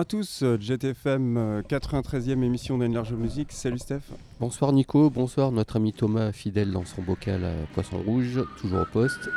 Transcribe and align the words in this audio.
À 0.00 0.06
tous, 0.06 0.40
euh, 0.42 0.56
JTFM 0.58 1.60
93e 1.68 2.30
euh, 2.30 2.42
émission 2.42 2.78
d'Enlarge 2.78 3.12
Music. 3.12 3.52
Salut 3.52 3.78
Steph. 3.78 4.00
Bonsoir 4.40 4.72
Nico, 4.72 5.10
bonsoir 5.10 5.52
notre 5.52 5.76
ami 5.76 5.92
Thomas, 5.92 6.32
fidèle 6.32 6.70
dans 6.70 6.86
son 6.86 7.02
bocal 7.02 7.44
à 7.44 7.52
poisson 7.74 7.98
rouge, 7.98 8.40
toujours 8.58 8.80
au 8.80 8.84
poste. 8.86 9.28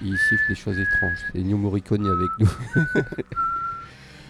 Il 0.00 0.16
siffle 0.16 0.44
des 0.48 0.54
choses 0.54 0.78
étranges. 0.78 1.18
C'est 1.32 1.40
New 1.40 1.56
Morricone 1.56 2.06
avec 2.06 2.30
nous. 2.38 2.84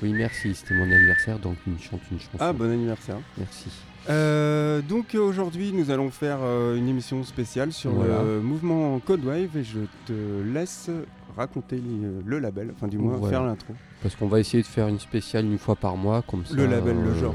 oui, 0.03 0.15
merci, 0.15 0.55
c'était 0.55 0.73
mon 0.73 0.91
anniversaire, 0.91 1.39
donc 1.39 1.59
une 1.67 1.79
chante 1.79 2.01
une 2.11 2.19
chanson. 2.19 2.39
Ah, 2.41 2.55
bon 2.55 2.73
anniversaire. 2.73 3.19
Merci. 3.37 3.69
Euh, 4.09 4.81
donc 4.81 5.15
aujourd'hui, 5.15 5.73
nous 5.75 5.91
allons 5.91 6.11
faire 6.11 6.39
une 6.75 6.89
émission 6.89 7.25
spéciale 7.25 7.75
sur 7.75 7.93
le 7.93 8.41
mouvement 8.41 8.99
Code 9.01 9.23
Wave 9.23 9.55
et 9.55 9.65
je 9.65 9.81
te 10.07 10.43
laisse 10.51 10.89
raconter 11.37 11.81
le 12.25 12.39
label, 12.39 12.73
enfin 12.75 12.89
du 12.89 12.99
moins 12.99 13.21
faire 13.29 13.43
l'intro. 13.43 13.75
Parce 14.03 14.17
qu'on 14.17 14.29
va 14.29 14.41
essayer 14.41 14.63
de 14.63 14.69
faire 14.69 14.89
une 14.89 15.01
spéciale 15.01 15.45
une 15.45 15.59
fois 15.59 15.77
par 15.77 15.97
mois, 15.97 16.23
comme 16.23 16.45
ça. 16.45 16.55
Le 16.55 16.67
label, 16.67 16.97
le 16.97 17.15
genre. 17.15 17.35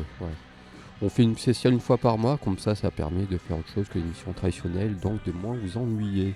On 1.02 1.08
fait 1.08 1.24
une 1.24 1.38
spéciale 1.38 1.74
une 1.74 1.80
fois 1.80 1.98
par 1.98 2.18
mois, 2.18 2.38
comme 2.38 2.58
ça, 2.58 2.76
ça 2.76 2.92
permet 2.92 3.24
de 3.24 3.38
faire 3.38 3.58
autre 3.58 3.70
chose 3.74 3.88
que 3.88 3.98
l'émission 3.98 4.34
traditionnelle, 4.34 4.98
donc 4.98 5.24
de 5.26 5.32
moins 5.32 5.56
vous 5.56 5.78
ennuyer. 5.78 6.36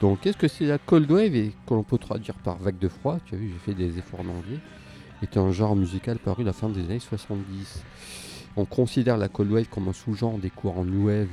Donc, 0.00 0.20
qu'est-ce 0.20 0.36
que 0.36 0.48
c'est 0.48 0.66
la 0.66 0.76
cold 0.78 1.10
wave 1.10 1.34
et 1.34 1.54
qu'on 1.64 1.82
peut 1.82 1.96
traduire 1.96 2.34
par 2.34 2.58
vague 2.58 2.78
de 2.78 2.88
froid? 2.88 3.18
Tu 3.24 3.34
as 3.34 3.38
vu, 3.38 3.48
j'ai 3.48 3.58
fait 3.58 3.74
des 3.74 3.98
efforts 3.98 4.20
en 4.20 4.28
anglais. 4.28 4.60
Est 5.22 5.38
un 5.38 5.52
genre 5.52 5.74
musical 5.74 6.18
paru 6.18 6.42
à 6.42 6.46
la 6.46 6.52
fin 6.52 6.68
des 6.68 6.82
années 6.82 6.98
70. 6.98 7.82
On 8.56 8.66
considère 8.66 9.16
la 9.16 9.28
cold 9.28 9.50
wave 9.50 9.68
comme 9.70 9.88
un 9.88 9.94
sous-genre 9.94 10.36
des 10.36 10.50
courants 10.50 10.84
new 10.84 11.06
wave 11.06 11.28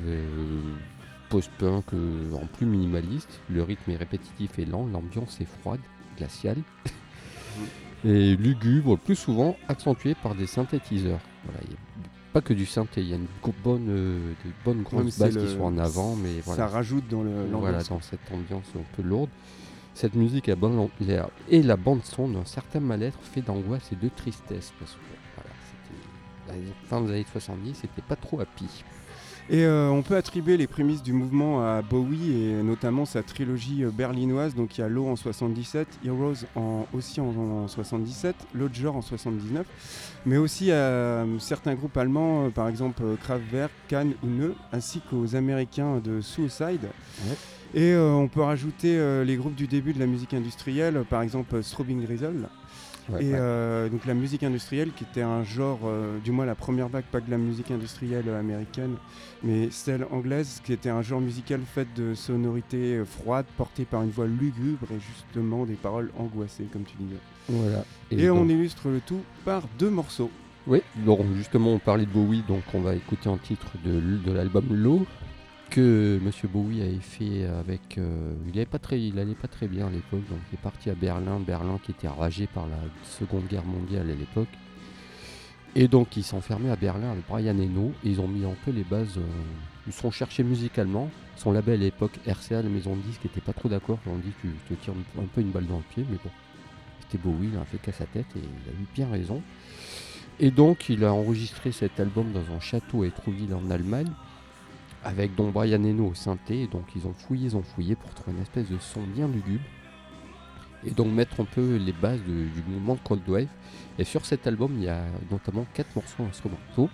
post-punk 1.32 1.86
en 2.34 2.46
plus 2.46 2.66
minimaliste. 2.68 3.40
Le 3.50 3.64
rythme 3.64 3.92
est 3.92 3.96
répétitif 3.96 4.60
et 4.60 4.66
lent, 4.66 4.86
l'ambiance 4.86 5.42
est 5.42 5.48
froide, 5.62 5.80
glaciale. 6.18 6.58
et 8.06 8.36
lugubre, 8.36 8.98
plus 8.98 9.16
souvent 9.16 9.56
accentué 9.68 10.14
par 10.16 10.36
des 10.36 10.48
synthétiseurs. 10.48 11.20
Voilà, 11.46 11.60
pas 12.34 12.42
que 12.42 12.54
du 12.54 12.66
synthé, 12.66 13.02
il 13.02 13.10
y 13.10 13.14
a 13.14 13.18
une 13.18 13.28
bonne, 13.64 13.88
euh, 13.90 14.34
de 14.46 14.52
bonnes 14.64 14.84
grosses 14.84 15.20
basses 15.20 15.36
qui 15.36 15.50
sont 15.50 15.64
en 15.64 15.78
avant, 15.78 16.16
mais 16.16 16.40
voilà. 16.46 16.64
Ça 16.64 16.68
rajoute 16.68 17.08
dans 17.10 17.24
le 17.24 17.46
voilà 17.52 17.84
dans 17.84 18.00
cette 18.00 18.32
ambiance 18.32 18.66
un 18.76 18.96
peu 18.96 19.02
lourde. 19.02 19.30
Cette 19.94 20.16
musique 20.16 20.48
a 20.48 20.56
bon 20.56 20.90
l'air 21.02 21.30
et 21.50 21.62
la 21.62 21.76
bande 21.76 22.04
son 22.06 22.30
d'un 22.30 22.46
certain 22.46 22.80
mal-être 22.80 23.20
fait 23.22 23.42
d'angoisse 23.42 23.92
et 23.92 23.98
de 23.98 24.08
tristesse 24.08 24.72
parce 24.80 24.94
que 24.94 25.00
voilà, 25.36 25.50
c'était 25.68 26.88
fin 26.88 27.02
des 27.02 27.12
années 27.12 27.26
70, 27.30 27.76
c'était 27.82 28.02
pas 28.02 28.16
trop 28.16 28.40
happy. 28.40 28.86
Et 29.50 29.66
euh, 29.66 29.90
on 29.90 30.02
peut 30.02 30.16
attribuer 30.16 30.56
les 30.56 30.68
prémices 30.68 31.04
du 31.04 31.14
mouvement 31.14 31.62
à 31.62 31.82
Bowie 31.82 32.32
et 32.32 32.64
notamment 32.64 33.06
sa 33.06 33.24
trilogie 33.24 33.84
euh, 33.84 33.90
berlinoise. 33.92 34.56
Donc 34.56 34.78
il 34.78 34.82
y 34.82 34.84
a 34.84 34.88
Low 34.88 35.08
en 35.08 35.16
77, 35.16 35.88
Heroes 36.06 36.46
en, 36.56 36.86
aussi 36.94 37.20
en, 37.20 37.68
77, 37.68 38.36
l'autre 38.54 38.76
genre 38.76 38.96
en 38.96 39.02
79, 39.02 39.66
mais 40.26 40.38
aussi 40.38 40.72
à 40.72 40.76
euh, 40.76 41.40
certains 41.40 41.76
groupes 41.76 41.98
allemands, 41.98 42.50
par 42.52 42.68
exemple 42.68 43.04
Kraftwerk, 43.24 43.72
Cannes 43.88 44.14
ou 44.24 44.28
Neu, 44.28 44.56
ainsi 44.72 45.02
qu'aux 45.02 45.36
Américains 45.36 46.00
de 46.04 46.22
Suicide. 46.22 46.88
Et 47.74 47.96
on 47.96 48.28
peut 48.28 48.42
rajouter 48.42 49.24
les 49.24 49.38
groupes 49.38 49.56
du 49.56 49.66
début 49.66 49.94
de 49.94 50.00
la 50.00 50.06
musique 50.06 50.34
industrielle, 50.34 51.06
par 51.10 51.22
exemple 51.22 51.64
Strobing 51.64 52.04
Grizzle 52.04 52.50
et 53.20 53.32
euh, 53.34 53.90
donc 53.90 54.06
la 54.06 54.14
musique 54.14 54.44
industrielle, 54.44 54.92
qui 54.96 55.04
était 55.04 55.22
un 55.22 55.44
genre, 55.44 55.80
euh, 55.86 56.18
du 56.20 56.32
moins 56.32 56.46
la 56.46 56.56
première 56.56 56.88
vague, 56.88 57.04
pas 57.06 57.20
de 57.20 57.30
la 57.30 57.38
musique 57.38 57.72
industrielle 57.72 58.30
américaine, 58.30 58.96
mais 59.44 59.70
celle 59.72 60.06
anglaise, 60.12 60.62
qui 60.64 60.74
était 60.74 60.90
un 60.90 61.02
genre 61.02 61.22
musical 61.22 61.62
fait 61.66 61.88
de 61.96 62.14
sonorités 62.14 62.98
euh, 62.98 63.06
froides, 63.06 63.46
portées 63.58 63.86
par 63.86 64.04
une 64.04 64.10
voix 64.10 64.28
lugubre 64.28 64.88
et 64.92 65.00
justement 65.00 65.66
des 65.66 65.76
paroles 65.76 66.12
angoissées, 66.18 66.66
comme 66.72 66.84
tu 66.84 66.96
disais. 67.00 67.20
Voilà. 67.50 67.84
Et, 68.12 68.30
on 68.30 68.48
illustre 68.48 68.90
le 68.90 69.00
tout 69.00 69.22
par 69.46 69.64
deux 69.80 69.90
morceaux. 69.90 70.32
Oui, 70.68 70.82
donc 70.96 71.22
justement 71.36 71.72
on 71.72 71.80
parlait 71.80 72.06
de 72.06 72.12
Bowie, 72.12 72.44
donc 72.48 72.62
on 72.76 72.82
va 72.82 72.94
écouter 72.94 73.30
un 73.30 73.38
titre 73.38 73.72
de, 73.84 74.00
de 74.00 74.32
l'album 74.32 74.66
Low, 74.70 75.08
que 75.72 76.20
Monsieur 76.22 76.50
Bowie 76.50 76.82
avait 76.82 77.00
fait 77.00 77.46
avec. 77.46 77.98
Euh, 77.98 78.34
il 78.46 78.52
n'allait 78.52 78.66
pas 78.66 78.78
très, 78.78 78.98
allait 78.98 79.34
pas 79.34 79.48
très 79.48 79.68
bien 79.68 79.88
à 79.88 79.90
l'époque, 79.90 80.28
donc 80.30 80.40
il 80.52 80.56
est 80.56 80.62
parti 80.62 80.90
à 80.90 80.96
Berlin, 80.96 81.40
Berlin 81.40 81.80
qui 81.84 81.92
était 81.92 82.10
ravagé 82.10 82.46
par 82.46 82.68
la 82.68 82.78
Seconde 83.04 83.48
Guerre 83.48 83.66
mondiale 83.66 84.10
à 84.12 84.14
l'époque. 84.14 84.50
Et 85.74 85.88
donc 85.88 86.18
il 86.18 86.24
s'enfermait 86.24 86.70
à 86.70 86.76
Berlin 86.76 87.12
avec 87.12 87.26
Brian 87.28 87.58
Eno 87.58 87.94
et 88.04 88.10
ils 88.10 88.20
ont 88.20 88.28
mis 88.28 88.44
un 88.44 88.56
peu 88.66 88.72
les 88.72 88.84
bases. 88.84 89.18
Euh, 89.18 89.22
ils 89.88 89.94
sont 89.94 90.12
cherchés 90.12 90.44
musicalement. 90.44 91.10
Son 91.38 91.54
label 91.54 91.80
à 91.80 91.84
l'époque, 91.86 92.20
RCA, 92.28 92.62
la 92.62 92.70
maison 92.70 92.96
de 92.96 93.02
disques, 93.02 93.24
n'était 93.24 93.42
pas 93.42 93.54
trop 93.54 93.70
d'accord. 93.70 93.98
Ils 94.06 94.12
ont 94.12 94.18
dit 94.18 94.34
tu 94.42 94.50
te 94.68 94.74
tires 94.74 94.94
un 95.18 95.26
peu 95.34 95.42
une 95.42 95.52
balle 95.52 95.66
dans 95.66 95.78
le 95.78 95.84
pied, 95.94 96.06
mais 96.10 96.18
bon. 96.24 96.30
C'était 97.00 97.18
Bowie, 97.18 97.50
il 97.52 97.58
a 97.58 97.64
fait 97.64 97.78
qu'à 97.78 97.94
sa 97.94 98.06
tête 98.06 98.28
et 98.36 98.40
il 98.40 98.70
a 98.70 98.74
eu 98.74 98.86
bien 98.94 99.10
raison. 99.10 99.42
Et 100.40 100.52
donc 100.52 100.90
il 100.90 101.06
a 101.06 101.14
enregistré 101.14 101.72
cet 101.72 102.00
album 102.02 102.34
dans 102.34 102.54
un 102.54 102.60
château 102.60 103.04
à 103.04 103.08
Étrouville 103.08 103.54
en 103.54 103.72
Allemagne 103.72 104.12
avec 105.04 105.36
Don 105.36 105.50
Brian 105.50 105.84
Eno 105.84 106.08
au 106.08 106.14
synthé. 106.14 106.68
Donc 106.68 106.86
ils 106.96 107.08
ont 107.08 107.14
fouillé, 107.14 107.48
ils 107.48 107.58
ont 107.58 107.64
fouillé 107.64 107.96
pour 107.96 108.14
trouver 108.14 108.36
une 108.36 108.44
espèce 108.44 108.70
de 108.70 108.78
son 108.80 109.02
bien 109.02 109.28
lugubre. 109.28 109.64
Et 110.84 110.92
donc 110.92 111.14
mettre 111.14 111.40
un 111.40 111.46
peu 111.46 111.76
les 111.76 111.92
bases 111.92 112.22
du 112.22 112.64
mouvement 112.68 112.96
de 112.96 113.00
Cold 113.04 113.28
Wave. 113.28 113.48
Et 114.00 114.04
sur 114.04 114.26
cet 114.26 114.48
album, 114.48 114.74
il 114.78 114.86
y 114.86 114.90
a 114.90 115.04
notamment 115.30 115.66
4 115.74 115.96
morceaux 115.96 116.24
instrumentaux. 116.24 116.90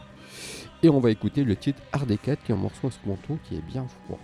Et 0.84 0.90
on 0.90 1.00
va 1.00 1.10
écouter 1.10 1.44
le 1.44 1.56
titre 1.56 1.82
Hard 1.92 2.12
4 2.22 2.44
qui 2.44 2.52
est 2.52 2.56
un 2.56 2.58
morceau 2.58 2.88
instrumental 2.88 3.38
qui 3.44 3.56
est 3.56 3.66
bien 3.66 3.86
froid. 3.88 4.20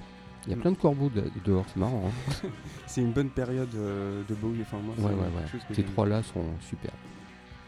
Il 0.45 0.51
y 0.51 0.53
a 0.53 0.57
plein 0.57 0.71
de 0.71 0.77
corbeaux 0.77 1.09
dehors, 1.45 1.65
c'est 1.73 1.79
marrant. 1.79 2.03
Hein. 2.05 2.49
c'est 2.85 2.99
une 2.99 3.13
bonne 3.13 3.29
période 3.29 3.73
euh, 3.75 4.23
de 4.27 4.35
Bowie. 4.35 4.61
Enfin, 4.61 4.77
moi, 4.83 4.93
ouais, 4.97 5.15
ouais, 5.15 5.21
ouais. 5.21 5.59
Ces 5.73 5.83
trois-là 5.83 6.21
sont 6.21 6.43
super. 6.59 6.91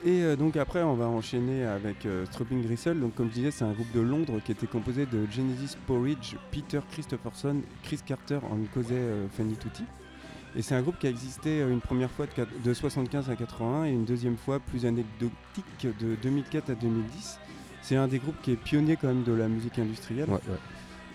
Et 0.06 0.22
euh, 0.22 0.36
donc 0.36 0.56
après, 0.56 0.84
on 0.84 0.94
va 0.94 1.08
enchaîner 1.08 1.66
avec 1.66 2.06
euh, 2.06 2.26
Stropping 2.28 2.64
Gristle. 2.64 3.00
Donc 3.00 3.16
comme 3.16 3.30
je 3.30 3.34
disais, 3.34 3.52
c'est 3.52 3.66
un 3.66 3.72
groupe 3.72 3.92
de 3.92 4.02
Londres 4.02 4.40
qui 4.46 4.52
était 4.52 4.68
composé 4.68 5.08
de 5.08 5.26
Genesis 5.32 5.76
Porridge, 5.88 6.36
Peter 6.52 6.80
Christopherson, 6.92 7.62
Chris 7.84 8.00
Carter 8.06 8.40
en 8.44 8.58
causait 8.72 8.94
euh, 8.94 9.28
Fanny 9.36 9.56
Tutti. 9.56 9.84
Et 10.56 10.62
c'est 10.62 10.76
un 10.76 10.82
groupe 10.84 11.00
qui 11.00 11.08
a 11.08 11.10
existé 11.10 11.60
une 11.60 11.82
première 11.82 12.12
fois 12.12 12.28
de, 12.28 12.48
de 12.64 12.74
75 12.74 13.30
à 13.32 13.36
81 13.36 13.86
et 13.86 13.90
une 13.90 14.06
deuxième 14.06 14.38
fois 14.38 14.60
plus 14.60 14.86
anecdotique 14.86 15.88
de 16.00 16.16
2004 16.22 16.70
à 16.70 16.76
2010. 16.76 17.40
C'est 17.82 17.98
un 17.98 18.08
des 18.08 18.20
groupes 18.20 18.40
qui 18.42 18.52
est 18.52 18.56
pionnier 18.56 18.96
quand 18.96 19.08
même 19.08 19.24
de 19.24 19.34
la 19.34 19.50
musique 19.50 19.80
industrielle. 19.80 20.30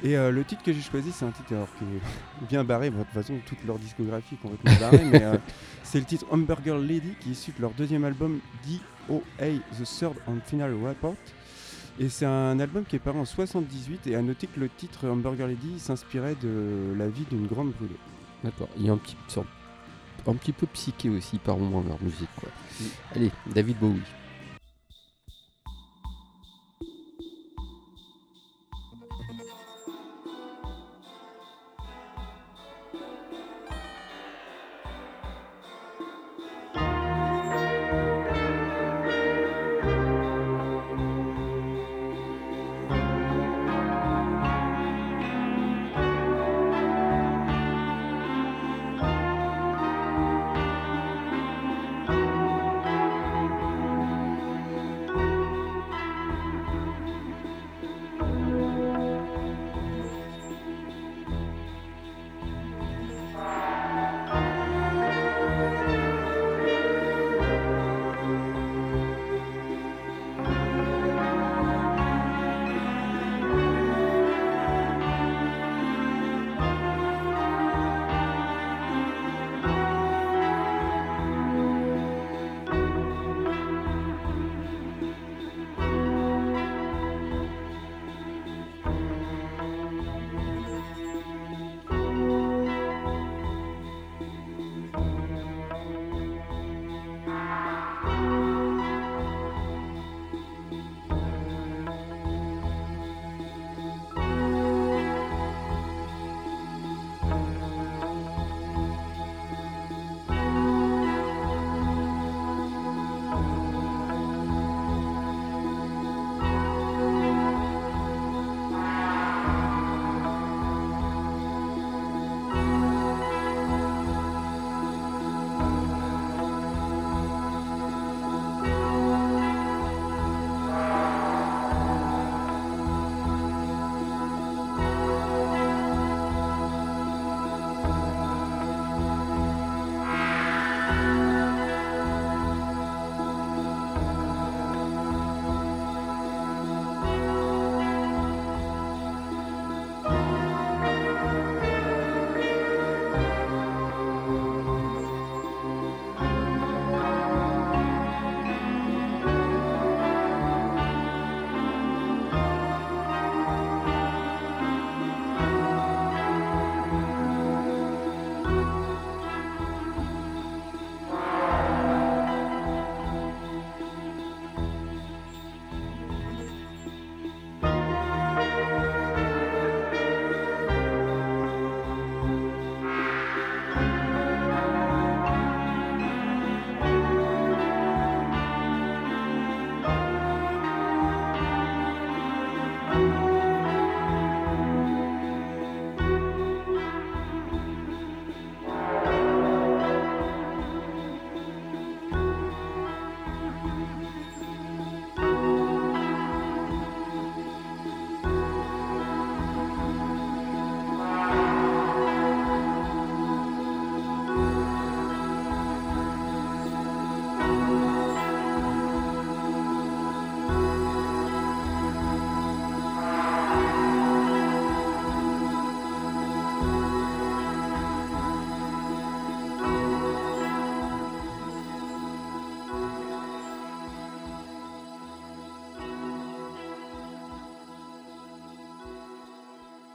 Et 0.02 0.16
euh, 0.16 0.30
le 0.30 0.44
titre 0.44 0.62
que 0.62 0.72
j'ai 0.72 0.80
choisi, 0.80 1.12
c'est 1.12 1.24
un 1.24 1.30
titre 1.30 1.52
alors, 1.52 1.68
qui 1.78 1.84
est 1.84 2.48
bien 2.48 2.64
barré. 2.64 2.90
de 2.90 2.96
toute 2.96 3.08
façon, 3.08 3.34
toute 3.44 3.62
leur 3.66 3.78
discographie 3.78 4.34
est 4.34 4.38
complètement 4.38 4.80
barrée. 4.80 5.04
mais 5.04 5.22
euh, 5.22 5.36
c'est 5.82 5.98
le 5.98 6.06
titre 6.06 6.26
Hamburger 6.30 6.78
Lady 6.78 7.14
qui 7.20 7.30
est 7.30 7.32
issu 7.32 7.52
de 7.52 7.60
leur 7.60 7.72
deuxième 7.72 8.04
album 8.04 8.40
DOA 8.66 9.48
The 9.78 9.84
Third 9.84 10.14
and 10.26 10.38
Final 10.46 10.74
Report. 10.82 11.16
Et 11.98 12.08
c'est 12.08 12.24
un 12.24 12.58
album 12.60 12.84
qui 12.84 12.96
est 12.96 13.00
paru 13.00 13.18
en 13.18 13.26
78. 13.26 14.06
Et 14.06 14.14
à 14.14 14.22
noter 14.22 14.46
que 14.46 14.58
le 14.58 14.70
titre 14.70 15.06
Hamburger 15.06 15.46
Lady 15.46 15.78
s'inspirait 15.78 16.36
de 16.42 16.94
la 16.96 17.08
vie 17.08 17.26
d'une 17.30 17.46
grande 17.46 17.72
brûlée. 17.72 17.98
D'accord. 18.42 18.68
Il 18.78 18.86
y 18.86 18.88
a 18.88 18.92
un 18.92 18.96
petit, 18.96 19.16
un 20.26 20.34
petit 20.34 20.52
peu 20.52 20.66
psyché 20.68 21.10
aussi 21.10 21.38
par 21.38 21.58
moment 21.58 21.84
leur 21.86 22.02
musique. 22.02 22.30
Quoi. 22.36 22.48
Allez, 23.14 23.30
David 23.46 23.78
Bowie. 23.78 24.00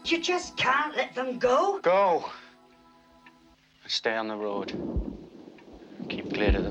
You 0.06 0.22
just 0.22 0.56
can't 0.56 0.96
let 0.96 1.16
them 1.16 1.40
go. 1.40 1.80
Go. 1.80 2.30
Stay 3.88 4.16
on 4.16 4.28
the 4.28 4.36
road. 4.36 4.72
Keep 6.10 6.32
clear 6.32 6.56
of 6.56 6.64
the 6.64 6.70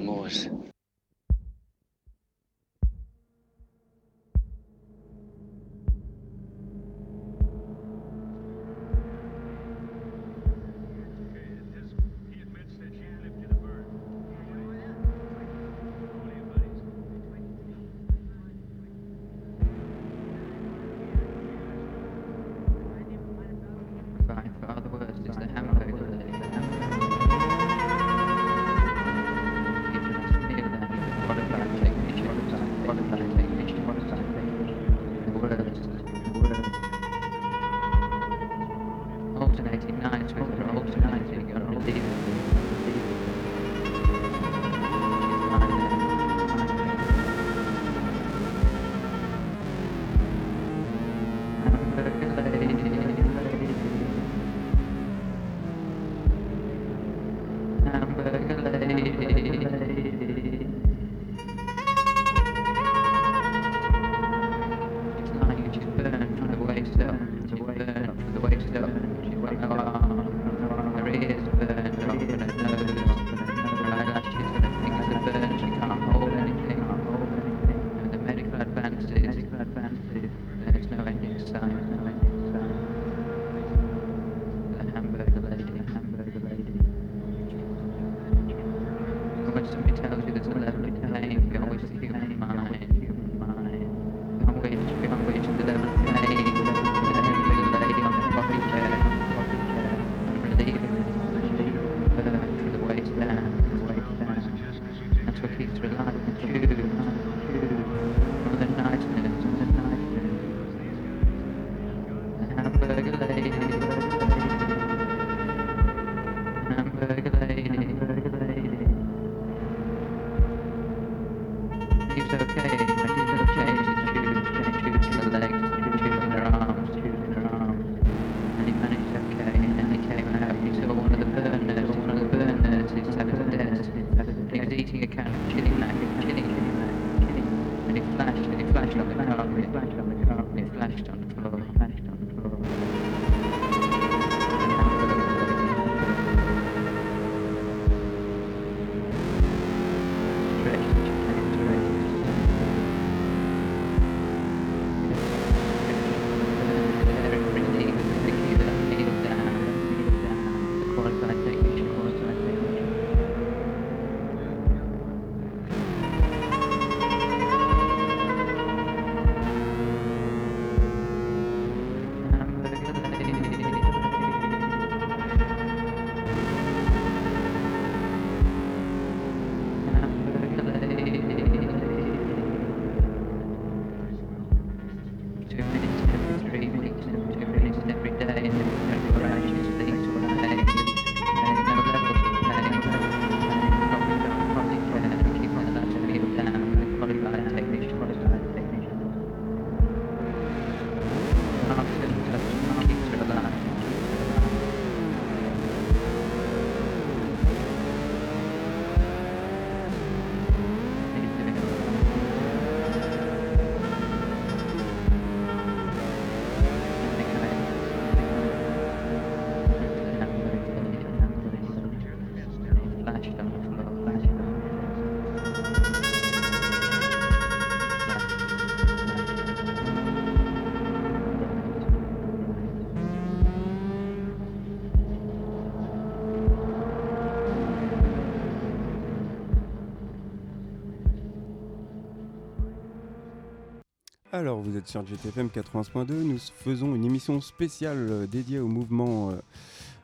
Alors, 244.34 244.58
vous 244.60 244.76
êtes 244.76 244.88
sur 244.88 245.06
GTFM 245.06 245.46
80.2. 245.46 246.12
Nous 246.12 246.38
faisons 246.56 246.96
une 246.96 247.04
émission 247.04 247.40
spéciale 247.40 247.98
euh, 248.10 248.26
dédiée 248.26 248.58
au 248.58 248.66
mouvement 248.66 249.30
euh, 249.30 249.34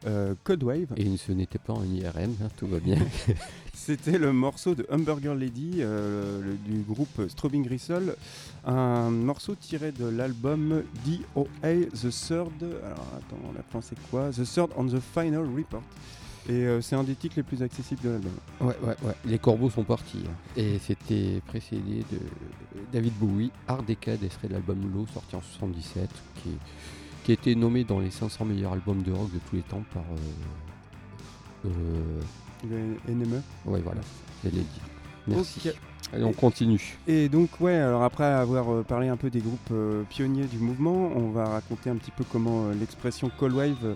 euh, 0.06 0.34
Codewave. 0.44 0.86
Et 0.96 1.16
ce 1.16 1.32
n'était 1.32 1.58
pas 1.58 1.72
en 1.72 1.82
IRM, 1.82 2.36
hein, 2.40 2.48
tout 2.56 2.68
va 2.68 2.78
bien. 2.78 2.96
C'était 3.74 4.18
le 4.18 4.32
morceau 4.32 4.76
de 4.76 4.86
Hamburger 4.88 5.34
Lady 5.34 5.78
euh, 5.80 6.40
le- 6.44 6.54
du 6.72 6.82
groupe 6.82 7.26
Strobing 7.28 7.64
Gristle, 7.64 8.14
un 8.64 9.10
morceau 9.10 9.56
tiré 9.56 9.90
de 9.90 10.04
l'album 10.06 10.84
DOA 11.04 11.86
The 11.92 12.10
Third. 12.10 12.62
Alors 12.84 13.06
attends, 13.16 13.52
la 13.56 13.64
fin 13.64 13.80
c'est 13.80 13.98
quoi? 14.12 14.30
The 14.30 14.44
Third 14.44 14.70
on 14.76 14.86
the 14.86 15.00
Final 15.00 15.44
Report. 15.56 15.82
Et 16.48 16.52
euh, 16.52 16.80
c'est 16.80 16.96
un 16.96 17.04
des 17.04 17.14
titres 17.14 17.34
les 17.36 17.42
plus 17.42 17.62
accessibles 17.62 18.00
de 18.02 18.08
l'album. 18.10 18.32
Ouais, 18.60 18.76
ouais, 18.82 18.96
ouais. 19.04 19.14
Les 19.26 19.38
corbeaux 19.38 19.70
sont 19.70 19.84
partis. 19.84 20.22
hein. 20.26 20.32
Et 20.56 20.78
c'était 20.78 21.40
précédé 21.46 22.04
de 22.10 22.18
David 22.92 23.12
Bowie, 23.14 23.50
Art 23.68 23.82
Decade, 23.82 24.22
extrait 24.24 24.48
de 24.48 24.54
l'album 24.54 24.78
Low, 24.92 25.06
sorti 25.12 25.36
en 25.36 25.42
77, 25.42 26.08
qui, 26.42 26.50
qui 27.24 27.30
a 27.32 27.34
été 27.34 27.54
nommé 27.54 27.84
dans 27.84 28.00
les 28.00 28.10
500 28.10 28.46
meilleurs 28.46 28.72
albums 28.72 29.02
de 29.02 29.12
rock 29.12 29.32
de 29.32 29.38
tous 29.48 29.56
les 29.56 29.62
temps 29.62 29.82
par. 29.92 30.02
euh, 31.66 31.68
euh, 31.68 32.20
Le 33.06 33.12
NME. 33.14 33.42
ouais, 33.66 33.80
voilà, 33.80 34.00
dit. 34.44 34.64
Merci. 35.26 35.70
Allez, 36.12 36.24
on 36.24 36.32
continue. 36.32 36.98
Et 37.06 37.28
donc 37.28 37.60
ouais, 37.60 37.76
alors 37.76 38.02
après 38.02 38.24
avoir 38.24 38.72
euh, 38.72 38.82
parlé 38.82 39.06
un 39.08 39.16
peu 39.16 39.30
des 39.30 39.38
groupes 39.40 39.68
euh, 39.70 40.02
pionniers 40.08 40.46
du 40.46 40.58
mouvement, 40.58 41.12
on 41.14 41.30
va 41.30 41.44
raconter 41.44 41.88
un 41.90 41.96
petit 41.96 42.10
peu 42.10 42.24
comment 42.24 42.64
euh, 42.66 42.74
l'expression 42.74 43.30
cold 43.38 43.54
wave 43.54 43.76
euh, 43.84 43.94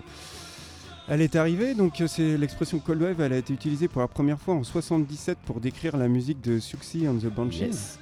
elle 1.07 1.21
est 1.21 1.35
arrivée. 1.35 1.73
Donc 1.75 2.01
euh, 2.01 2.07
c'est 2.07 2.37
l'expression 2.37 2.79
cold 2.79 3.01
wave, 3.01 3.21
elle 3.21 3.33
a 3.33 3.37
été 3.37 3.53
utilisée 3.53 3.87
pour 3.87 4.01
la 4.01 4.07
première 4.07 4.39
fois 4.39 4.55
en 4.55 4.63
77 4.63 5.37
pour 5.45 5.59
décrire 5.59 5.97
la 5.97 6.07
musique 6.07 6.41
de 6.41 6.59
Suxy 6.59 7.07
and 7.07 7.15
the 7.17 7.33
Banshees. 7.33 7.65
Yes. 7.67 7.99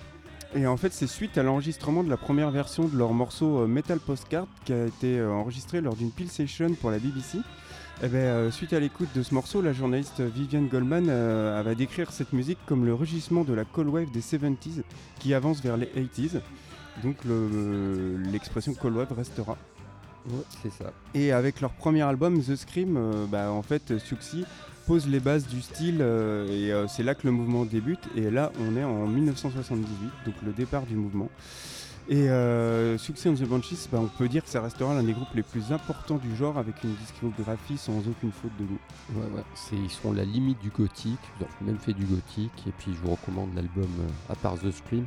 Et 0.56 0.68
en 0.68 0.78
fait, 0.78 0.94
c'est 0.94 1.08
suite 1.08 1.38
à 1.40 1.44
l'enregistrement 1.44 2.04
de 2.04 2.10
la 2.12 2.18
première 2.18 2.52
version 2.52 2.88
de 2.88 2.96
leur 2.96 3.14
morceau 3.14 3.62
euh, 3.62 3.68
Metal 3.68 4.00
Postcard 4.00 4.46
qui 4.66 4.74
a 4.74 4.86
été 4.86 5.18
euh, 5.20 5.32
enregistré 5.32 5.82
lors 5.82 5.96
d'une 5.96 6.12
Peel 6.12 6.30
Session 6.30 6.74
pour 6.80 6.92
la 6.92 7.00
BBC. 7.00 7.40
Et 8.04 8.08
ben, 8.08 8.18
euh, 8.18 8.52
suite 8.52 8.74
à 8.74 8.80
l'écoute 8.80 9.10
de 9.16 9.24
ce 9.24 9.34
morceau, 9.34 9.62
la 9.62 9.74
journaliste 9.74 10.22
Vivienne 10.22 10.68
Goldman 10.68 11.08
euh, 11.10 11.62
va 11.64 11.74
décrire 11.76 12.12
cette 12.12 12.34
musique 12.34 12.58
comme 12.68 12.86
le 12.86 12.94
rugissement 12.94 13.44
de 13.44 13.54
la 13.54 13.66
cold 13.66 13.88
wave 13.90 14.12
des 14.12 14.20
70s 14.22 14.82
qui 15.20 15.34
avance 15.34 15.62
vers 15.62 15.78
les 15.78 15.86
80s. 15.88 16.40
Donc 17.04 17.18
le- 17.26 18.18
l'expression 18.32 18.74
cold 18.76 18.96
wave 18.96 19.12
restera. 19.16 19.58
Ouais, 20.30 20.44
c'est 20.62 20.72
ça. 20.72 20.94
Et 21.14 21.32
avec 21.32 21.62
leur 21.62 21.72
premier 21.72 22.02
album, 22.02 22.42
The 22.42 22.56
Scream, 22.56 22.96
euh, 22.98 23.26
bah, 23.28 23.52
en 23.52 23.62
fait, 23.62 23.98
Suxy 23.98 24.46
pose 24.86 25.08
les 25.08 25.20
bases 25.20 25.48
du 25.48 25.62
style 25.62 26.00
euh, 26.02 26.48
et 26.48 26.72
euh, 26.72 26.88
c'est 26.88 27.04
là 27.04 27.16
que 27.16 27.26
le 27.26 27.32
mouvement 27.32 27.66
débute. 27.66 28.04
Et 28.16 28.30
là, 28.30 28.52
on 28.60 28.76
est 28.76 28.84
en 28.84 29.08
1978, 29.08 30.12
donc 30.26 30.36
le 30.46 30.52
départ 30.52 30.84
du 30.86 30.96
mouvement. 30.96 31.30
Et 32.10 32.30
euh, 32.30 32.98
Suxy 32.98 33.30
and 33.30 33.36
the 33.36 33.48
Banshees, 33.48 33.88
bah, 33.90 34.00
on 34.02 34.08
peut 34.08 34.28
dire 34.28 34.44
que 34.44 34.50
ça 34.50 34.62
restera 34.62 34.94
l'un 34.94 35.04
des 35.04 35.14
groupes 35.14 35.34
les 35.36 35.44
plus 35.44 35.72
importants 35.72 36.18
du 36.18 36.36
genre 36.36 36.58
avec 36.58 36.84
une 36.84 36.94
discographie 36.96 37.78
sans 37.78 37.98
aucune 38.00 38.34
faute 38.34 38.52
de 38.60 38.66
goût. 38.66 38.80
Ouais, 39.16 39.38
ouais. 39.38 39.44
C'est, 39.56 39.78
ils 39.78 39.90
sont 39.90 40.12
la 40.12 40.26
limite 40.26 40.60
du 40.60 40.70
gothique. 40.70 41.20
Ils 41.40 41.46
ont 41.46 41.66
même 41.66 41.78
fait 41.78 41.94
du 41.94 42.04
gothique. 42.04 42.64
Et 42.68 42.72
puis 42.78 42.92
je 42.94 43.00
vous 43.08 43.12
recommande 43.12 43.56
l'album, 43.56 43.90
à 44.30 44.36
part 44.36 44.56
The 44.56 44.72
Scream, 44.72 45.06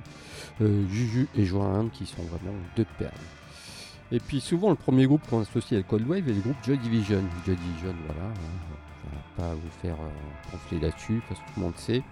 Juju 0.59 1.29
et 1.35 1.45
Joanne, 1.45 1.91
qui 1.91 2.07
sont 2.07 2.23
vraiment 2.23 2.55
deux 2.77 2.87
perles. 2.99 3.13
Et 4.13 4.21
puis 4.21 4.41
souvent, 4.41 4.71
le 4.71 4.77
premier 4.77 5.07
groupe 5.07 5.27
qu'on 5.29 5.41
associe 5.41 5.79
à 5.81 5.83
Cold 5.83 6.07
Wave 6.07 6.29
est 6.29 6.33
le 6.35 6.41
groupe 6.41 6.57
Joy 6.65 6.79
Division. 6.79 7.23
Joy 7.45 7.57
Division, 7.57 7.95
voilà. 8.07 8.29
hein, 8.29 8.35
je 9.05 9.11
vais 9.11 9.49
pas 9.49 9.55
vous 9.55 9.71
faire 9.83 9.97
euh, 10.01 10.81
là-dessus 10.81 11.23
parce 11.29 11.41
que 11.41 11.47
tout 11.47 11.53
le 11.57 11.63
monde 11.63 11.77
sait 11.77 12.03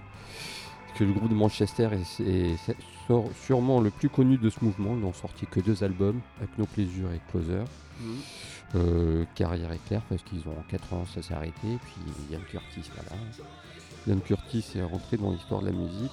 que 0.96 1.04
le 1.04 1.12
groupe 1.12 1.28
de 1.28 1.34
Manchester 1.34 1.88
est, 1.92 2.20
est- 2.22 2.52
est 2.68 2.76
sort- 3.06 3.28
sûrement 3.44 3.80
le 3.80 3.90
plus 3.90 4.08
connu 4.08 4.38
de 4.38 4.50
ce 4.50 4.58
mouvement. 4.62 4.94
Ils 4.94 5.00
n'ont 5.00 5.12
sorti 5.12 5.46
que 5.46 5.60
deux 5.60 5.82
albums, 5.84 6.20
avec 6.38 6.56
No 6.58 6.66
Pleasure 6.66 7.12
et 7.12 7.20
Closer. 7.30 7.64
Euh, 8.74 9.24
carrière 9.36 9.70
éclair 9.72 10.02
parce 10.08 10.22
qu'ils 10.24 10.40
ont 10.48 10.58
en 10.58 10.62
80 10.68 11.04
ça 11.14 11.22
s'est 11.22 11.34
arrêté. 11.34 11.52
Puis 11.62 12.12
Ian 12.32 12.40
Curtis, 12.50 12.90
voilà. 12.94 13.22
Ian 14.08 14.18
Curtis 14.18 14.64
est 14.76 14.82
rentré 14.82 15.16
dans 15.16 15.30
l'histoire 15.30 15.60
de 15.60 15.66
la 15.66 15.72
musique. 15.72 16.10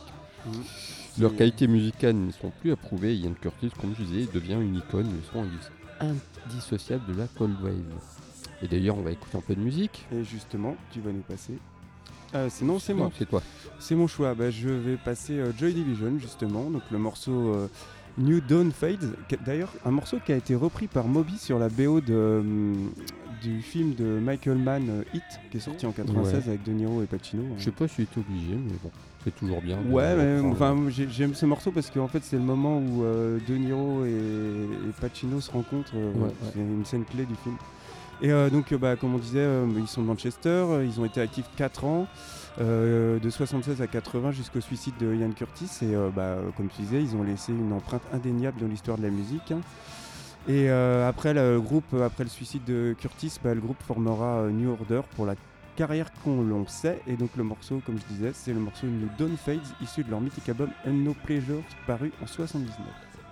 Leurs 1.20 1.34
Et- 1.34 1.38
qualités 1.38 1.68
musicales 1.68 2.16
ne 2.16 2.32
sont 2.32 2.52
plus 2.62 2.72
approuvées. 2.72 3.16
Ian 3.16 3.34
Curtis, 3.40 3.72
comme 3.80 3.94
je 3.98 4.04
disais, 4.04 4.28
devient 4.34 4.58
une 4.62 4.76
icône, 4.76 5.08
le 5.08 5.22
son 5.32 5.46
indissociable 6.48 7.14
de 7.14 7.18
la 7.20 7.28
cold 7.28 7.56
wave. 7.62 7.74
Et 8.64 8.68
d'ailleurs, 8.68 8.98
on 8.98 9.02
va 9.02 9.12
écouter 9.12 9.38
un 9.38 9.42
peu 9.42 9.56
de 9.56 9.60
musique. 9.62 10.06
Et 10.14 10.24
justement, 10.24 10.76
tu 10.92 11.00
vas 11.02 11.12
nous 11.12 11.22
passer. 11.22 11.54
Euh, 12.34 12.48
c'est 12.50 12.64
non, 12.64 12.80
c'est 12.80 12.94
moi. 12.94 13.12
C'est 13.18 13.28
toi. 13.30 13.42
C'est 13.80 13.96
mon 13.96 14.08
choix. 14.08 14.34
Bah, 14.36 14.50
je 14.52 14.70
vais 14.70 14.96
passer 14.98 15.34
euh, 15.40 15.52
Joy 15.58 15.74
Division 15.74 16.18
justement, 16.20 16.70
donc 16.70 16.84
le 16.92 16.98
morceau 16.98 17.54
euh, 17.54 17.68
New 18.18 18.40
Dawn 18.40 18.72
Fades. 18.72 19.16
qui- 19.28 19.36
D'ailleurs, 19.46 19.74
un 19.86 19.92
morceau 19.92 20.18
qui 20.26 20.32
a 20.32 20.38
été 20.38 20.56
repris 20.56 20.88
par 20.88 21.08
Moby 21.08 21.38
sur 21.38 21.60
la 21.60 21.68
BO 21.70 22.00
de, 22.00 22.40
hum, 22.42 22.92
du 23.42 23.62
film 23.62 23.96
de 23.96 24.06
Michael 24.20 24.58
Mann 24.60 25.04
Hit, 25.14 25.24
qui 25.50 25.58
est 25.58 25.62
sorti 25.62 25.86
en 25.86 25.92
96 25.92 26.44
Ouais. 26.44 26.50
avec 26.50 26.64
De 26.64 26.72
Niro 26.72 27.02
et 27.04 27.06
Pacino. 27.06 27.44
Je 27.58 27.64
sais 27.66 27.72
pas 27.72 27.88
si 27.88 28.06
tu 28.06 28.20
obligé, 28.20 28.56
mais 28.56 28.76
bon, 28.82 28.92
c'est 29.24 29.36
toujours 29.36 29.62
bien. 29.62 29.78
Ouais, 29.90 30.16
mais 30.16 30.40
enfin, 30.50 30.76
j'ai- 30.90 31.08
j'aime 31.10 31.34
ce 31.34 31.46
morceau 31.46 31.72
parce 31.72 31.90
qu'en 31.90 32.08
fait, 32.08 32.24
c'est 32.24 32.38
le 32.38 32.42
moment 32.44 32.78
où 32.80 33.04
euh, 33.04 33.40
De 33.48 33.56
Niro 33.56 34.04
et, 34.06 34.10
et 34.10 34.92
Pacino 35.00 35.40
se 35.42 35.52
rencontrent. 35.52 35.92
euh, 35.96 36.12
Ouais, 36.14 36.24
ouais. 36.26 36.32
c'est 36.54 36.60
une 36.60 36.86
scène 36.86 37.06
clé 37.06 37.26
du 37.26 37.36
film. 37.36 37.56
Et 38.24 38.32
euh, 38.32 38.50
donc, 38.50 38.72
euh, 38.72 38.78
bah, 38.78 38.96
comme 38.96 39.16
on 39.16 39.18
disait, 39.18 39.48
ils 39.78 39.88
sont 39.88 40.02
de 40.02 40.08
Manchester, 40.08 40.66
ils 40.86 41.00
ont 41.00 41.06
été 41.06 41.22
actifs 41.22 41.50
4 41.58 41.86
ans, 41.86 42.08
de 42.60 43.30
76 43.30 43.82
à 43.82 43.88
80 43.88 44.32
jusqu'au 44.32 44.62
suicide 44.62 44.94
de 45.00 45.14
Ian 45.14 45.32
Curtis. 45.32 45.70
Et 45.84 45.94
bah, 46.16 46.38
comme 46.58 46.68
tu 46.68 46.82
disais, 46.82 47.02
ils 47.02 47.16
ont 47.16 47.24
laissé 47.24 47.52
une 47.52 47.74
empreinte 47.74 48.04
indéniable 48.14 48.60
dans 48.62 48.68
l'histoire 48.68 48.98
de 48.98 49.04
la 49.04 49.10
musique. 49.10 49.52
hein. 49.52 49.62
Et 50.48 50.70
après 50.70 51.34
le 51.34 51.60
groupe, 51.62 51.94
après 52.04 52.24
le 52.24 52.30
suicide 52.30 52.64
de 52.66 52.96
Curtis, 53.00 53.34
bah, 53.44 53.54
le 53.54 53.62
groupe 53.62 53.82
formera 53.84 54.48
New 54.52 54.70
Order 54.72 55.02
pour 55.16 55.26
la 55.26 55.36
carrière 55.82 56.12
qu'on 56.24 56.44
l'on 56.44 56.68
sait. 56.68 57.02
Et 57.08 57.16
donc 57.16 57.32
le 57.36 57.44
morceau, 57.44 57.82
comme 57.84 57.98
je 57.98 58.14
disais, 58.14 58.32
c'est 58.36 58.54
le 58.54 58.60
morceau 58.60 58.86
New 58.86 59.10
Dawn 59.18 59.36
Fades, 59.36 59.60
issu 59.82 60.04
de 60.04 60.12
leur 60.12 60.22
mythique 60.22 60.48
album 60.48 60.70
And 60.86 60.94
No 60.94 61.16
Pleasures, 61.26 61.64
paru 61.88 62.12
en 62.22 62.28
79. 62.28 62.70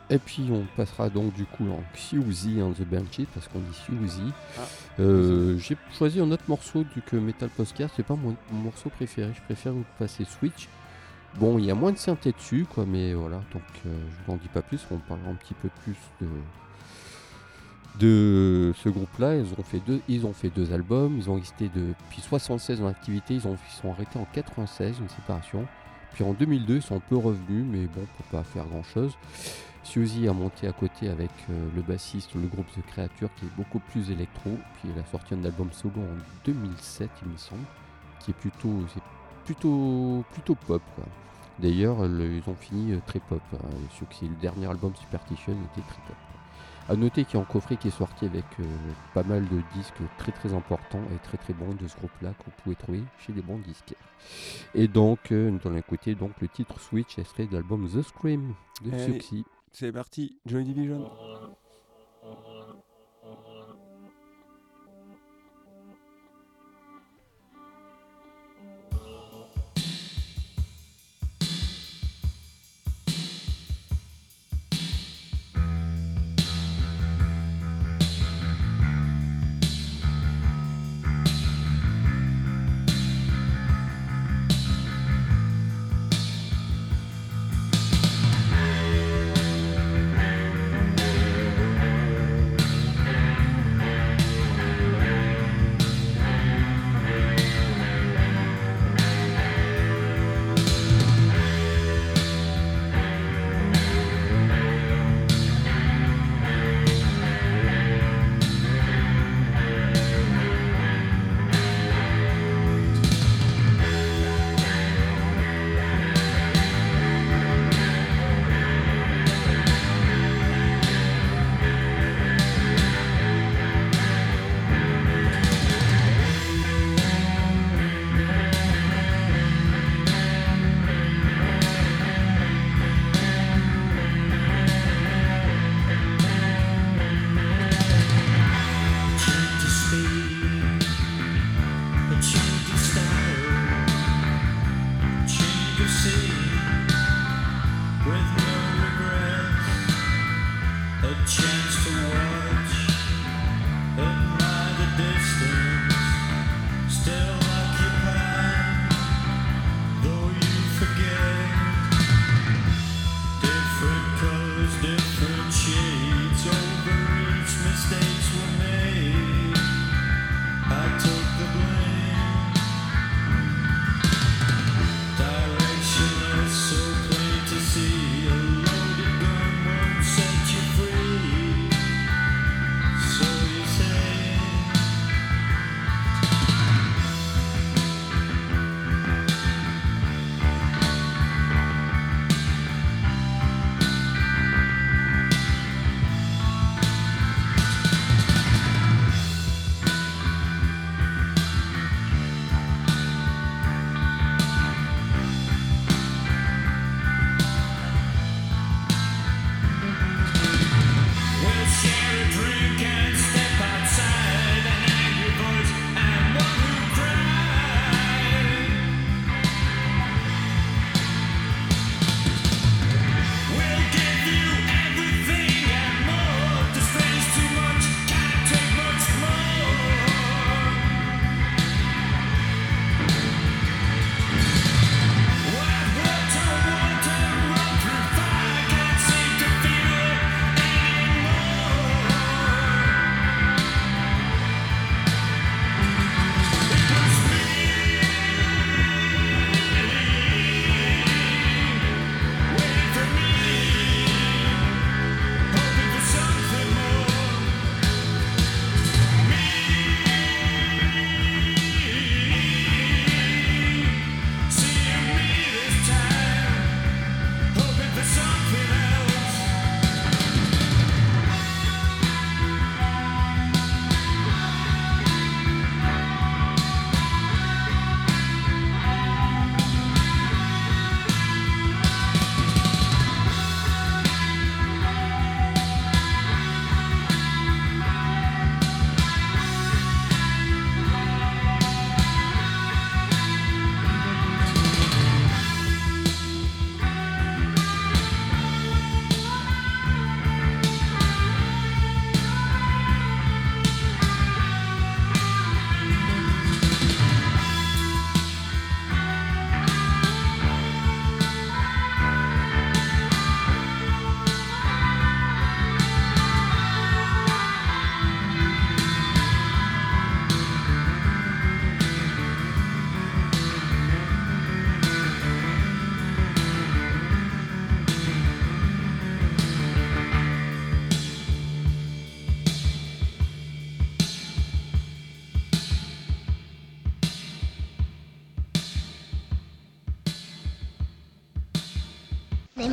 Et 0.09 0.17
puis 0.17 0.49
on 0.51 0.65
passera 0.75 1.11
donc 1.11 1.31
du 1.33 1.45
coup 1.45 1.69
en 1.69 1.83
Suzy 1.93 2.59
and 2.59 2.71
the 2.71 2.81
Banshees 2.81 3.27
parce 3.35 3.47
qu'on 3.47 3.59
dit 3.59 3.77
Suzy. 3.85 4.33
Ah. 4.57 4.61
Euh, 4.99 5.59
J'ai 5.59 5.77
choisi 5.95 6.19
un 6.19 6.31
autre 6.31 6.45
morceau 6.47 6.83
du 6.83 7.03
que 7.03 7.17
Metal 7.17 7.49
Postcard, 7.49 7.91
c'est 7.95 8.01
pas 8.01 8.15
mon, 8.15 8.35
mon 8.51 8.59
morceau 8.59 8.89
préféré, 8.89 9.31
je 9.35 9.41
préfère 9.43 9.73
vous 9.73 9.85
passer 9.99 10.25
Switch. 10.25 10.67
Bon, 11.35 11.59
il 11.59 11.65
y 11.65 11.69
a 11.69 11.75
moins 11.75 11.91
de 11.91 11.97
synthé 11.99 12.31
dessus, 12.31 12.65
quoi, 12.67 12.85
mais 12.87 13.13
voilà, 13.13 13.43
donc 13.53 13.61
euh, 13.85 13.93
je 14.09 14.25
vous 14.25 14.33
en 14.33 14.37
dis 14.37 14.47
pas 14.47 14.63
plus, 14.63 14.83
on 14.89 14.97
parlera 14.97 15.29
un 15.29 15.35
petit 15.35 15.53
peu 15.53 15.69
plus 15.83 15.95
de, 16.19 16.27
de 17.99 18.73
ce 18.83 18.89
groupe-là. 18.89 19.35
Ils 19.35 19.53
ont 19.57 19.63
fait 19.63 19.79
deux, 19.85 20.01
ils 20.07 20.25
ont 20.25 20.33
fait 20.33 20.49
deux 20.49 20.71
albums, 20.73 21.15
ils 21.17 21.29
ont 21.29 21.37
existé 21.37 21.69
depuis 21.75 22.21
76 22.21 22.81
en 22.81 22.87
activité, 22.87 23.35
ils, 23.35 23.47
ont, 23.47 23.55
ils 23.55 23.81
sont 23.81 23.91
arrêtés 23.91 24.17
en 24.19 24.25
96, 24.33 24.99
une 24.99 25.09
séparation. 25.09 25.65
Puis 26.13 26.23
en 26.23 26.33
2002, 26.33 26.77
ils 26.77 26.81
sont 26.81 26.95
un 26.95 27.01
peu 27.01 27.15
revenus, 27.17 27.63
mais 27.69 27.85
bon, 27.85 28.01
pour 28.17 28.25
pas 28.27 28.43
faire 28.43 28.65
grand-chose. 28.65 29.15
Suzy 29.83 30.27
a 30.27 30.33
monté 30.33 30.67
à 30.67 30.71
côté 30.73 31.07
avec 31.09 31.29
euh, 31.49 31.67
le 31.75 31.81
bassiste, 31.81 32.35
le 32.35 32.47
groupe 32.47 32.67
The 32.73 32.85
Creature 32.91 33.29
qui 33.37 33.45
est 33.45 33.55
beaucoup 33.57 33.79
plus 33.79 34.11
électro. 34.11 34.51
Puis 34.75 34.89
elle 34.93 35.01
a 35.01 35.05
sorti 35.05 35.33
un 35.33 35.43
album 35.45 35.69
solo 35.71 35.93
en 35.97 36.17
2007, 36.45 37.09
il 37.25 37.31
me 37.31 37.37
semble, 37.37 37.61
qui 38.19 38.31
est 38.31 38.33
plutôt, 38.33 38.83
plutôt, 39.45 40.55
pop. 40.67 40.81
D'ailleurs, 41.59 42.07
le- 42.07 42.33
ils 42.37 42.43
ont 42.49 42.55
fini 42.55 42.93
euh, 42.93 42.99
très 43.05 43.19
pop. 43.19 43.41
hein. 43.53 43.57
Le 44.21 44.35
dernier 44.41 44.67
album 44.67 44.93
Superstition 44.95 45.53
était 45.53 45.87
très 45.87 46.01
pop. 46.07 46.15
À 46.89 46.95
noter 46.95 47.23
qu'il 47.23 47.35
y 47.35 47.37
a 47.37 47.41
un 47.41 47.45
coffret 47.45 47.77
qui 47.77 47.89
est 47.89 47.91
sorti 47.91 48.25
avec 48.25 48.45
euh, 48.59 48.63
pas 49.13 49.21
mal 49.21 49.47
de 49.47 49.61
disques 49.75 50.01
très 50.17 50.31
très 50.31 50.55
importants 50.55 51.03
et 51.13 51.19
très 51.19 51.37
très 51.37 51.53
bons 51.53 51.75
de 51.75 51.87
ce 51.87 51.95
groupe-là 51.95 52.33
qu'on 52.39 52.49
pouvait 52.63 52.75
trouver 52.75 53.03
chez 53.19 53.31
des 53.31 53.43
bons 53.43 53.59
disquaires. 53.59 53.99
Et 54.73 54.87
donc, 54.87 55.31
euh, 55.31 55.51
nous 55.51 55.59
allons 55.65 55.77
écouter 55.77 56.15
donc 56.15 56.31
le 56.41 56.47
titre 56.47 56.79
Switch 56.79 57.19
extrait 57.19 57.45
de 57.45 57.53
l'album 57.53 57.87
The 57.87 58.01
Scream 58.01 58.55
de 58.83 58.91
Allez. 58.91 59.05
Suxy. 59.05 59.45
C'est 59.71 59.91
parti, 59.91 60.39
Joy 60.47 60.63
Division. 60.63 61.11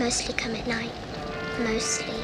Mostly 0.07 0.33
come 0.35 0.55
at 0.55 0.64
night. 0.69 0.92
Mostly. 1.59 2.15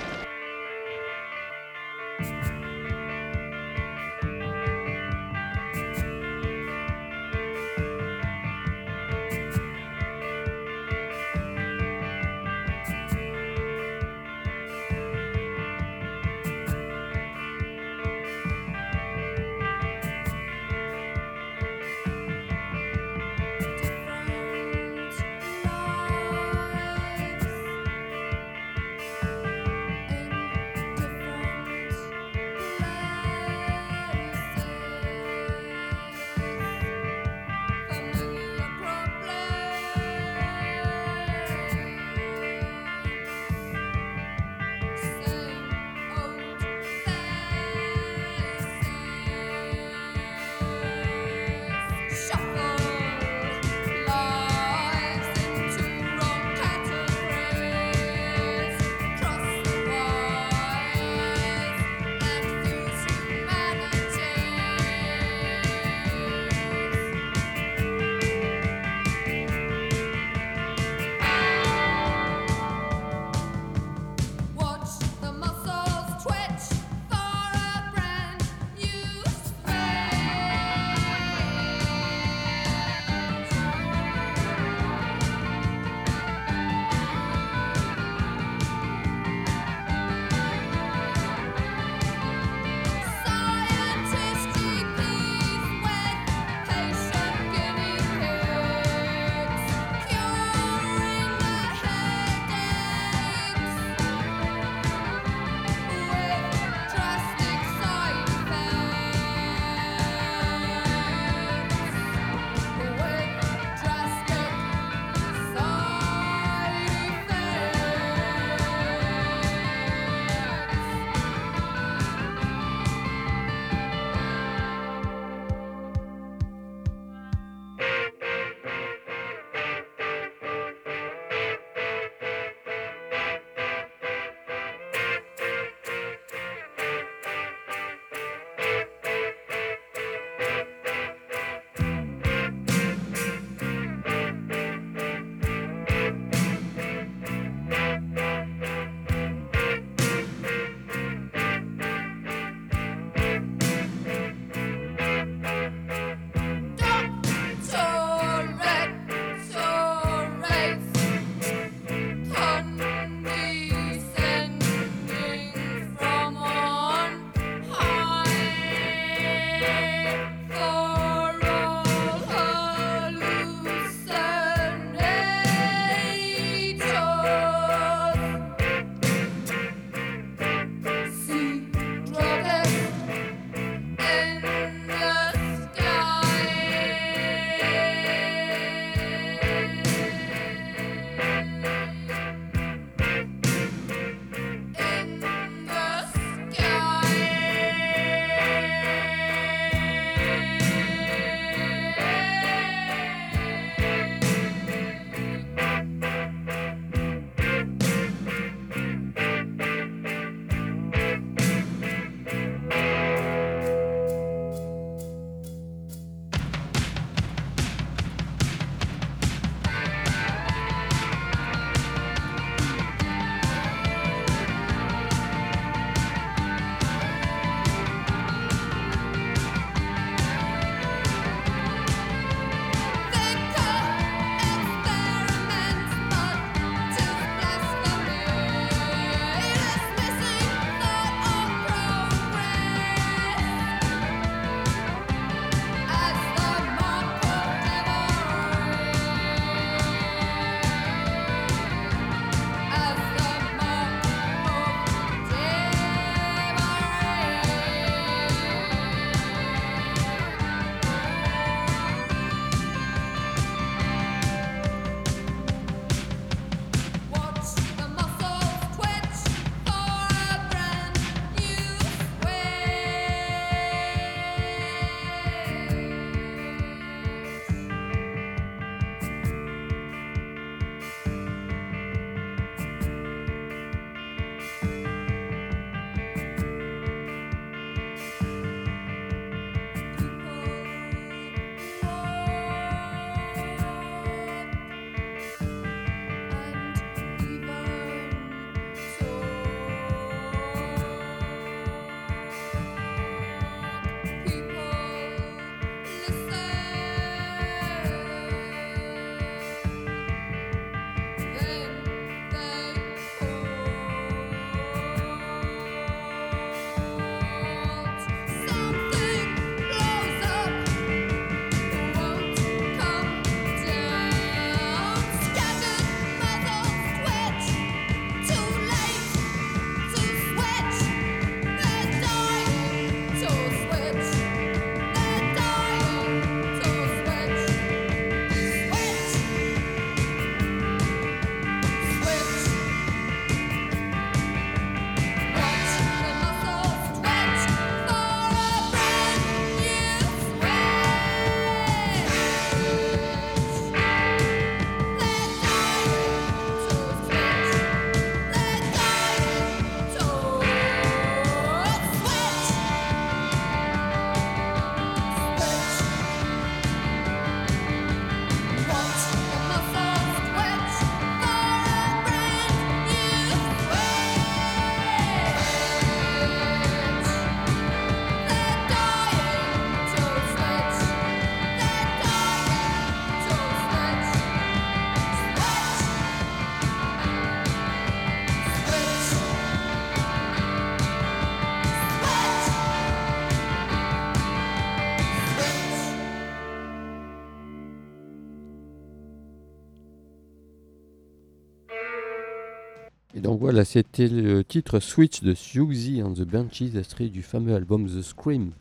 Voilà, 403.42 403.64
c'était 403.64 404.06
le 404.06 404.44
titre 404.44 404.78
Switch 404.78 405.20
de 405.20 405.34
Siouxsie 405.34 406.00
and 406.00 406.12
the 406.12 406.22
Banshees, 406.22 406.76
extrait 406.76 407.08
du 407.08 407.22
fameux 407.22 407.54
album 407.56 407.88
The 407.88 408.00
Scream. 408.00 408.52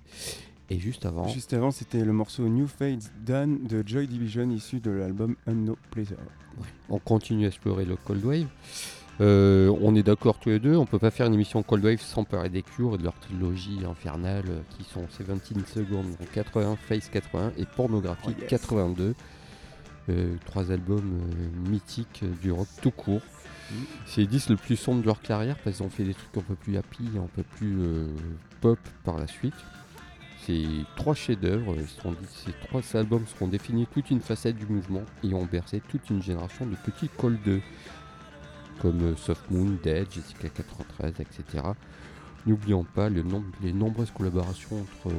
Et 0.71 0.79
juste 0.79 1.05
avant, 1.05 1.27
Juste 1.27 1.53
avant, 1.53 1.69
c'était 1.69 2.03
le 2.03 2.13
morceau 2.13 2.47
New 2.47 2.65
Fades 2.65 3.03
Done 3.23 3.67
de 3.67 3.83
Joy 3.85 4.07
Division 4.07 4.49
issu 4.49 4.79
de 4.79 4.89
l'album 4.89 5.35
Unknown 5.45 5.75
Pleasure. 5.91 6.17
on 6.89 6.97
continue 6.97 7.45
à 7.45 7.49
explorer 7.49 7.85
le 7.85 7.95
Cold 7.95 8.25
Wave. 8.25 8.47
Euh, 9.19 9.71
on 9.81 9.93
est 9.95 10.01
d'accord 10.01 10.39
tous 10.39 10.49
les 10.49 10.59
deux, 10.59 10.75
on 10.75 10.87
peut 10.87 10.97
pas 10.97 11.11
faire 11.11 11.27
une 11.27 11.35
émission 11.35 11.61
Cold 11.61 11.85
Wave 11.85 12.01
sans 12.01 12.23
parler 12.23 12.49
des 12.49 12.63
Cure 12.63 12.95
et 12.95 12.97
de 12.97 13.03
leur 13.03 13.13
trilogie 13.19 13.81
infernale 13.87 14.45
euh, 14.49 14.61
qui 14.75 14.83
sont 14.83 15.03
17 15.03 15.67
secondes 15.67 16.07
en 16.19 16.25
80, 16.33 16.75
Face 16.87 17.07
81 17.09 17.51
et 17.59 17.65
Pornographie 17.65 18.29
Oh 18.29 18.41
yes. 18.41 18.49
82. 18.49 19.13
Euh, 20.09 20.35
trois 20.45 20.71
albums 20.71 21.21
euh, 21.21 21.69
mythiques 21.69 22.21
euh, 22.23 22.33
du 22.41 22.51
rock 22.51 22.67
tout 22.81 22.91
court. 22.91 23.21
C'est 24.05 24.21
les 24.21 24.27
disques 24.27 24.49
le 24.49 24.57
plus 24.57 24.75
sombre 24.75 25.01
de 25.01 25.05
leur 25.05 25.21
carrière 25.21 25.55
parce 25.63 25.77
qu'ils 25.77 25.85
ont 25.85 25.89
fait 25.89 26.03
des 26.03 26.13
trucs 26.13 26.37
un 26.37 26.41
peu 26.41 26.55
plus 26.55 26.75
happy, 26.75 27.03
un 27.17 27.29
peu 27.33 27.43
plus 27.43 27.77
pop 28.59 28.79
par 29.05 29.17
la 29.17 29.27
suite. 29.27 29.53
C'est 30.45 30.65
trois 30.97 31.13
chefs-d'œuvre. 31.13 31.77
Ces 31.87 32.51
trois 32.67 32.81
albums 32.95 33.25
seront 33.27 33.47
définis 33.47 33.87
toute 33.93 34.11
une 34.11 34.19
facette 34.19 34.57
du 34.57 34.65
mouvement 34.65 35.03
et 35.23 35.33
ont 35.33 35.45
bercé 35.45 35.81
toute 35.87 36.09
une 36.09 36.21
génération 36.21 36.65
de 36.65 36.75
petits 36.75 37.07
coldeux 37.07 37.61
comme 38.81 39.01
euh, 39.03 39.15
Soft 39.15 39.49
Moon, 39.51 39.77
Dead, 39.83 40.07
Jessica 40.11 40.49
93, 40.49 41.13
etc. 41.19 41.63
N'oublions 42.47 42.83
pas 42.83 43.09
les 43.09 43.73
nombreuses 43.73 44.11
collaborations 44.11 44.81
entre 44.81 45.15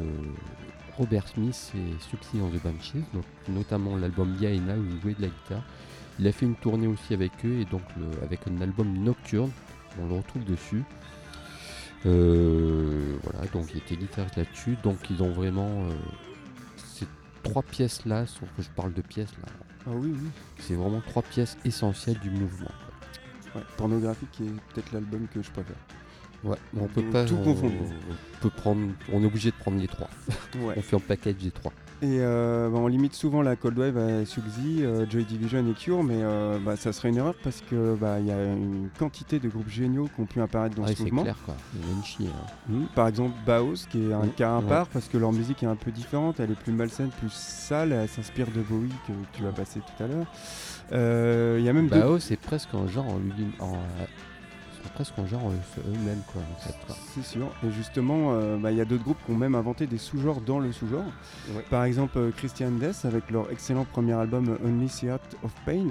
Robert 0.99 1.27
Smith 1.29 1.73
et 1.75 2.01
Suxy 2.01 2.41
and 2.41 2.51
the 2.51 2.63
Banshees, 2.63 3.05
donc 3.15 3.25
notamment 3.49 3.97
l'album 3.97 4.37
Yaena 4.41 4.77
où 4.77 4.85
il 4.85 5.01
jouait 5.01 5.15
de 5.15 5.23
la 5.23 5.29
guitare. 5.29 5.63
Il 6.19 6.27
a 6.29 6.33
fait 6.33 6.45
une 6.47 6.57
tournée 6.57 6.87
aussi 6.87 7.15
avec 7.15 7.33
eux 7.45 7.61
et 7.61 7.65
donc 7.65 7.83
le- 7.97 8.23
avec 8.23 8.41
un 8.47 8.61
album 8.61 8.93
Nocturne, 8.99 9.51
on 10.01 10.07
le 10.09 10.15
retrouve 10.17 10.45
dessus. 10.45 10.83
Euh, 12.05 13.17
voilà, 13.23 13.47
donc 13.53 13.67
il 13.73 13.79
était 13.79 13.97
guitariste 13.97 14.37
là-dessus, 14.37 14.77
donc 14.83 14.99
ils 15.09 15.23
ont 15.23 15.31
vraiment 15.33 15.85
euh, 15.85 15.93
ces 16.77 17.07
trois 17.43 17.63
pièces 17.63 18.05
là, 18.05 18.27
sauf 18.27 18.49
que 18.57 18.63
je 18.63 18.69
parle 18.71 18.93
de 18.93 19.03
pièces 19.03 19.33
là, 19.41 19.49
Ah 19.87 19.91
oui, 19.95 20.13
oui. 20.13 20.29
c'est 20.59 20.75
vraiment 20.75 21.01
trois 21.01 21.23
pièces 21.23 21.57
essentielles 21.65 22.19
du 22.19 22.31
mouvement. 22.31 22.71
Ouais, 23.55 23.63
Pornographique 23.77 24.41
est 24.41 24.51
peut-être 24.75 24.93
l'album 24.93 25.27
que 25.33 25.43
je 25.43 25.51
préfère. 25.51 25.77
Ouais, 26.45 26.57
on 26.77 26.87
peut 26.87 27.03
pas. 27.03 27.25
tout 27.25 27.37
on, 27.41 27.45
confondre. 27.45 27.75
on 27.81 28.43
peut 28.43 28.51
prendre, 28.51 28.81
on 29.13 29.23
est 29.23 29.27
obligé 29.27 29.51
de 29.51 29.57
prendre 29.57 29.79
les 29.81 29.89
trois. 29.89 30.09
Ouais. 30.63 30.75
On 30.77 30.83
fait 30.83 30.97
un 30.97 31.01
package 31.01 31.37
des 31.37 31.51
trois. 31.51 31.73
Et 32.03 32.19
euh, 32.21 32.69
bah, 32.69 32.79
on 32.79 32.89
limite 32.89 33.15
souvent 33.15 33.43
la 33.43 33.55
Cold 33.57 33.79
Wave 33.79 33.97
à 33.97 34.27
Suxy, 34.27 34.79
euh, 34.83 35.07
Joy 35.09 35.25
Division 35.25 35.65
et 35.71 35.73
Cure, 35.73 36.03
mais 36.03 36.17
euh, 36.19 36.59
bah, 36.59 36.75
ça 36.77 36.93
serait 36.93 37.11
une 37.11 37.17
erreur 37.17 37.35
parce 37.45 37.61
que 37.63 37.95
bah, 37.95 38.19
il 38.19 38.27
y 38.27 38.33
a 38.33 38.45
une 38.53 38.89
quantité 38.99 39.39
de 39.39 39.49
groupes 39.49 39.69
géniaux 39.69 40.09
qui 40.15 40.21
ont 40.21 40.27
pu 40.27 40.41
apparaître 40.41 40.75
dans 40.75 40.83
Ouais, 40.83 40.89
ce 40.91 40.97
c'est 40.97 41.03
mouvement. 41.05 41.23
clair 41.23 41.37
quoi. 41.47 41.55
Chier. 42.05 42.27
hein. 42.29 42.47
Mhm. 42.69 42.87
Par 42.97 43.07
exemple, 43.07 43.35
Baos, 43.47 43.87
qui 43.89 44.11
est 44.11 44.13
un 44.13 44.27
cas 44.27 44.57
à 44.57 44.59
Ouais. 44.59 44.69
part 44.69 44.89
parce 44.89 45.07
que 45.09 45.17
leur 45.17 45.33
musique 45.33 45.63
est 45.63 45.67
un 45.67 45.77
peu 45.77 45.93
différente, 45.93 46.41
elle 46.41 46.51
est 46.51 46.59
plus 46.59 46.73
malsaine, 46.73 47.11
plus 47.21 47.33
sale, 47.33 47.93
elle 47.93 48.09
s'inspire 48.09 48.49
de 48.49 48.61
Bowie 48.63 48.93
que 49.07 49.13
tu 49.33 49.47
as 49.47 49.53
passé 49.53 49.79
tout 49.81 50.03
à 50.03 50.09
l'heure. 50.09 50.27
Euh, 50.93 51.57
Il 51.61 51.65
y 51.65 51.69
a 51.69 51.73
même 51.73 51.87
deux- 51.89 52.01
Bao, 52.01 52.19
c'est 52.19 52.37
presque 52.37 52.71
un 52.75 52.89
genre 52.89 53.07
en 53.07 53.21
en, 53.65 53.75
euh, 53.75 53.77
presque 54.91 55.19
un 55.19 55.27
genre 55.27 55.51
euh, 55.51 55.81
eux-mêmes 55.89 56.23
quoi 56.33 56.43
en 56.43 56.61
fait. 56.61 56.75
quoi. 56.87 56.97
C'est 57.15 57.25
sûr. 57.25 57.49
Et 57.67 57.71
justement, 57.71 58.33
euh, 58.33 58.57
bah, 58.57 58.71
il 58.71 58.79
y 58.79 58.81
a 58.81 58.85
d'autres 58.85 59.05
groupes 59.05 59.19
qui 59.25 59.33
ont 59.33 59.37
même 59.37 59.55
inventé 59.55 59.87
des 59.87 59.99
sous-genres 59.99 60.41
dans 60.41 60.59
le 60.59 60.73
sous-genre. 60.73 61.05
Ouais. 61.55 61.65
Par 61.71 61.85
exemple, 61.85 62.19
euh, 62.19 62.31
Christian 62.31 62.71
Death 62.73 63.05
avec 63.05 63.31
leur 63.31 63.51
excellent 63.51 63.85
premier 63.85 64.15
album 64.15 64.59
Only 64.65 64.89
Theat 64.89 65.21
of 65.43 65.53
Pain. 65.65 65.89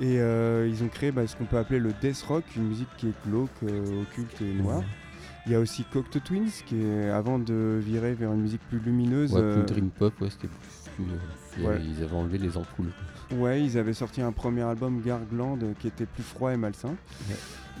Et 0.00 0.18
euh, 0.18 0.68
ils 0.68 0.82
ont 0.82 0.88
créé 0.88 1.12
bah, 1.12 1.24
ce 1.26 1.36
qu'on 1.36 1.44
peut 1.44 1.58
appeler 1.58 1.78
le 1.78 1.92
death 2.00 2.20
rock, 2.22 2.44
une 2.56 2.66
musique 2.68 2.88
qui 2.96 3.08
est 3.08 3.28
glauque, 3.28 3.50
euh, 3.62 4.02
occulte 4.02 4.40
et 4.42 4.52
noire. 4.52 4.82
Il 5.46 5.52
y 5.52 5.54
a 5.54 5.60
aussi 5.60 5.84
Cocteau 5.84 6.18
Twins, 6.20 6.50
qui 6.66 6.82
est 6.82 7.10
avant 7.10 7.38
de 7.38 7.78
virer 7.80 8.14
vers 8.14 8.32
une 8.32 8.40
musique 8.40 8.62
plus 8.68 8.80
lumineuse. 8.80 9.32
Ouais, 9.32 9.52
plus 9.52 9.62
dream 9.62 9.90
pop, 9.90 10.12
ouais, 10.20 10.30
c'était 10.30 10.48
plus. 10.48 11.62
Ouais. 11.62 11.80
Ils 11.84 12.02
avaient 12.02 12.16
enlevé 12.16 12.38
les 12.38 12.56
ampoules. 12.56 12.90
Ouais, 13.32 13.62
ils 13.62 13.78
avaient 13.78 13.94
sorti 13.94 14.20
un 14.20 14.32
premier 14.32 14.62
album 14.62 15.00
Gargland 15.04 15.58
qui 15.78 15.86
était 15.86 16.06
plus 16.06 16.22
froid 16.22 16.52
et 16.52 16.56
malsain. 16.56 16.94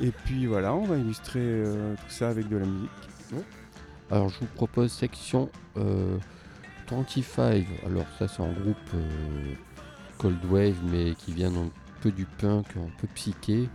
Et 0.00 0.10
puis 0.10 0.46
voilà, 0.46 0.74
on 0.74 0.84
va 0.84 0.96
illustrer 0.96 1.40
euh, 1.40 1.94
tout 1.94 2.10
ça 2.10 2.28
avec 2.28 2.48
de 2.48 2.56
la 2.56 2.66
musique. 2.66 2.90
Alors 4.10 4.28
je 4.28 4.40
vous 4.40 4.46
propose 4.54 4.92
section 4.92 5.48
euh, 5.76 6.18
25. 6.90 7.64
Alors 7.86 8.06
ça 8.18 8.28
c'est 8.28 8.42
un 8.42 8.52
groupe 8.52 8.76
euh, 8.94 9.54
Cold 10.18 10.44
Wave 10.50 10.76
mais 10.84 11.14
qui 11.14 11.32
vient 11.32 11.54
un 11.54 11.70
peu 12.00 12.10
du 12.10 12.26
punk, 12.26 12.66
un 12.76 12.90
peu 13.00 13.06
psyché. 13.14 13.68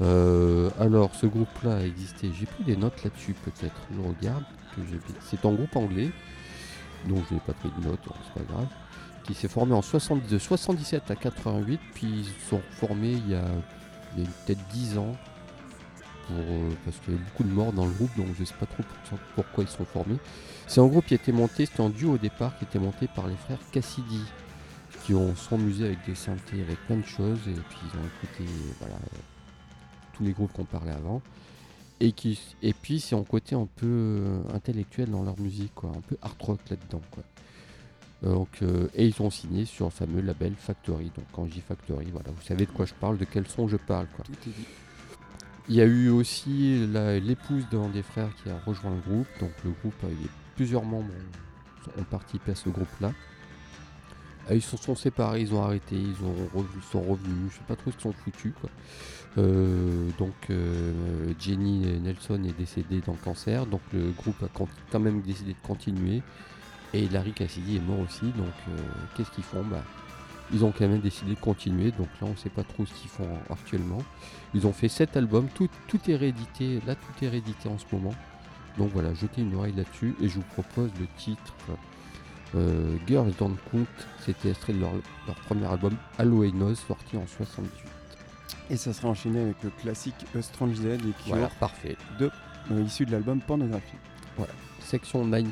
Euh, 0.00 0.70
alors 0.80 1.14
ce 1.14 1.26
groupe 1.26 1.62
là 1.62 1.76
a 1.76 1.84
existé, 1.84 2.30
j'ai 2.38 2.46
pris 2.46 2.64
des 2.64 2.76
notes 2.76 3.02
là-dessus 3.04 3.34
peut-être, 3.44 3.80
je 3.94 4.00
regarde. 4.00 4.44
C'est 5.20 5.44
un 5.46 5.52
groupe 5.52 5.76
anglais, 5.76 6.10
donc 7.08 7.22
je 7.28 7.34
n'ai 7.34 7.40
pas 7.40 7.52
pris 7.52 7.70
de 7.78 7.86
notes, 7.86 8.04
donc 8.04 8.16
c'est 8.24 8.42
pas 8.42 8.52
grave. 8.52 8.66
Qui 9.22 9.34
s'est 9.34 9.48
formé 9.48 9.72
en 9.72 9.82
70 9.82 10.28
de 10.28 10.38
77 10.38 11.10
à 11.12 11.16
88, 11.16 11.80
puis 11.94 12.06
ils 12.06 12.48
sont 12.50 12.60
formés 12.72 13.12
il 13.12 13.30
y 13.30 13.34
a, 13.34 13.44
il 14.16 14.24
y 14.24 14.26
a 14.26 14.30
peut-être 14.44 14.66
10 14.72 14.98
ans 14.98 15.16
euh, 16.32 16.70
parce 16.84 16.98
qu'il 17.00 17.14
y 17.14 17.16
a 17.16 17.20
beaucoup 17.20 17.44
de 17.44 17.52
morts 17.52 17.72
dans 17.72 17.84
le 17.86 17.92
groupe, 17.92 18.16
donc 18.16 18.26
je 18.38 18.44
sais 18.44 18.54
pas 18.54 18.66
trop 18.66 18.82
pour- 19.08 19.18
pourquoi 19.34 19.64
ils 19.64 19.70
sont 19.70 19.84
formés. 19.84 20.16
C'est 20.66 20.80
un 20.80 20.86
groupe 20.86 21.06
qui 21.06 21.14
a 21.14 21.16
été 21.16 21.32
monté, 21.32 21.66
c'était 21.66 21.82
un 21.82 21.90
duo 21.90 22.12
au 22.14 22.18
départ 22.18 22.56
qui 22.58 22.64
était 22.64 22.78
monté 22.78 23.08
par 23.08 23.26
les 23.26 23.36
frères 23.36 23.58
Cassidy, 23.72 24.20
qui 25.04 25.14
ont 25.14 25.34
s'amusé 25.36 25.84
avec 25.86 26.04
des 26.06 26.14
synthés, 26.14 26.62
avec 26.62 26.78
plein 26.86 26.96
de 26.96 27.04
choses, 27.04 27.40
et 27.46 27.52
puis 27.52 27.78
ils 27.82 27.98
ont 27.98 28.04
écouté 28.06 28.50
tous 30.14 30.24
les 30.24 30.32
groupes 30.32 30.52
qu'on 30.52 30.64
parlait 30.64 30.92
avant. 30.92 31.20
Et, 32.00 32.12
qui, 32.12 32.38
et 32.62 32.72
puis 32.72 32.98
c'est 33.00 33.14
un 33.14 33.22
côté 33.22 33.54
un 33.54 33.66
peu 33.76 33.86
euh, 33.86 34.42
intellectuel 34.52 35.10
dans 35.10 35.22
leur 35.22 35.38
musique, 35.38 35.72
un 35.84 36.00
peu 36.08 36.16
art 36.22 36.36
rock 36.40 36.58
là-dedans. 36.68 37.00
Donc, 38.22 38.48
euh, 38.62 38.88
et 38.94 39.06
ils 39.06 39.22
ont 39.22 39.30
signé 39.30 39.64
sur 39.64 39.86
le 39.86 39.90
fameux 39.90 40.20
label 40.20 40.54
Factory. 40.54 41.12
Donc 41.16 41.24
quand 41.32 41.46
je 41.46 41.52
dis 41.52 41.60
Factory, 41.60 42.06
voilà, 42.10 42.30
vous 42.30 42.42
savez 42.42 42.66
de 42.66 42.70
quoi 42.70 42.84
je 42.86 42.94
parle, 42.94 43.16
de 43.18 43.24
quel 43.24 43.46
son 43.46 43.68
je 43.68 43.76
parle. 43.76 44.06
Quoi. 44.16 44.24
Tout 44.24 44.32
est 44.48 44.52
dit. 44.52 44.66
Il 45.68 45.76
y 45.76 45.80
a 45.80 45.86
eu 45.86 46.10
aussi 46.10 46.86
l'épouse 47.22 47.66
d'un 47.70 47.88
des 47.88 48.02
frères 48.02 48.28
qui 48.42 48.50
a 48.50 48.58
rejoint 48.66 48.90
le 48.90 49.00
groupe. 49.00 49.26
Donc 49.40 49.52
le 49.64 49.70
groupe, 49.70 49.94
euh, 50.04 50.08
a 50.08 50.28
plusieurs 50.56 50.84
membres 50.84 51.08
ont, 51.98 52.02
participé 52.04 52.52
à 52.52 52.54
ce 52.54 52.68
groupe-là. 52.68 53.12
Euh, 54.50 54.56
Ils 54.56 54.62
se 54.62 54.76
sont 54.76 54.94
séparés, 54.94 55.40
ils 55.40 55.54
ont 55.54 55.62
arrêté, 55.62 55.96
ils, 55.96 56.22
ont 56.22 56.64
sont 56.92 57.00
revenus, 57.00 57.50
je 57.50 57.56
sais 57.56 57.64
pas 57.66 57.76
trop 57.76 57.90
ce 57.90 57.96
qu'ils 57.96 58.02
sont 58.02 58.12
foutus. 58.12 58.52
Euh, 59.38 60.10
donc 60.18 60.34
Jenny 61.40 61.86
Nelson 62.00 62.44
est 62.44 62.56
décédée 62.58 63.00
d'un 63.00 63.14
cancer, 63.14 63.64
donc 63.64 63.80
le 63.92 64.10
groupe 64.10 64.42
a 64.42 64.48
quand 64.90 65.00
même 65.00 65.22
décidé 65.22 65.52
de 65.52 65.66
continuer. 65.66 66.22
Et 66.92 67.08
Larry 67.08 67.32
Cassidy 67.32 67.76
est 67.76 67.80
mort 67.80 67.98
aussi, 68.00 68.26
donc 68.26 68.52
qu'est-ce 69.16 69.30
qu'ils 69.30 69.44
font? 69.44 69.64
Bah, 69.64 69.82
Ils 70.52 70.64
ont 70.64 70.72
quand 70.72 70.86
même 70.86 71.00
décidé 71.00 71.34
de 71.34 71.40
continuer, 71.40 71.90
donc 71.90 72.08
là 72.20 72.28
on 72.30 72.36
sait 72.36 72.50
pas 72.50 72.62
trop 72.64 72.84
ce 72.84 72.92
qu'ils 72.94 73.08
font 73.10 73.28
actuellement. 73.50 73.98
Ils 74.54 74.66
ont 74.66 74.72
fait 74.72 74.88
7 74.88 75.16
albums, 75.16 75.48
tout, 75.54 75.68
tout 75.88 75.98
est 76.10 76.16
réédité, 76.16 76.80
là 76.86 76.94
tout 76.94 77.24
est 77.24 77.28
réédité 77.28 77.68
en 77.68 77.78
ce 77.78 77.84
moment. 77.92 78.14
Donc 78.78 78.90
voilà, 78.92 79.14
jetez 79.14 79.40
une 79.42 79.54
oreille 79.54 79.72
là-dessus 79.74 80.14
et 80.20 80.28
je 80.28 80.34
vous 80.36 80.44
propose 80.52 80.90
le 81.00 81.06
titre 81.16 81.54
euh, 82.56 82.96
Girls 83.06 83.32
Don't 83.38 83.56
Count, 83.72 83.86
c'était 84.20 84.50
extrait 84.50 84.74
de 84.74 84.80
leur, 84.80 84.92
leur 85.26 85.36
premier 85.46 85.66
album 85.66 85.96
Halloween 86.18 86.56
Nose 86.58 86.78
sorti 86.86 87.16
en 87.16 87.26
68. 87.26 87.68
Et 88.70 88.76
ça 88.76 88.92
sera 88.92 89.08
enchaîné 89.08 89.40
avec 89.40 89.62
le 89.62 89.70
classique 89.70 90.14
A 90.38 90.42
Strange 90.42 90.74
Z 90.74 90.84
et 90.86 90.98
Cure, 90.98 91.12
Voilà, 91.28 91.48
parfait. 91.60 91.96
euh, 92.20 92.82
issu 92.82 93.06
de 93.06 93.12
l'album 93.12 93.40
Pornographie. 93.40 93.96
Section 94.80 95.26
9-5. 95.26 95.44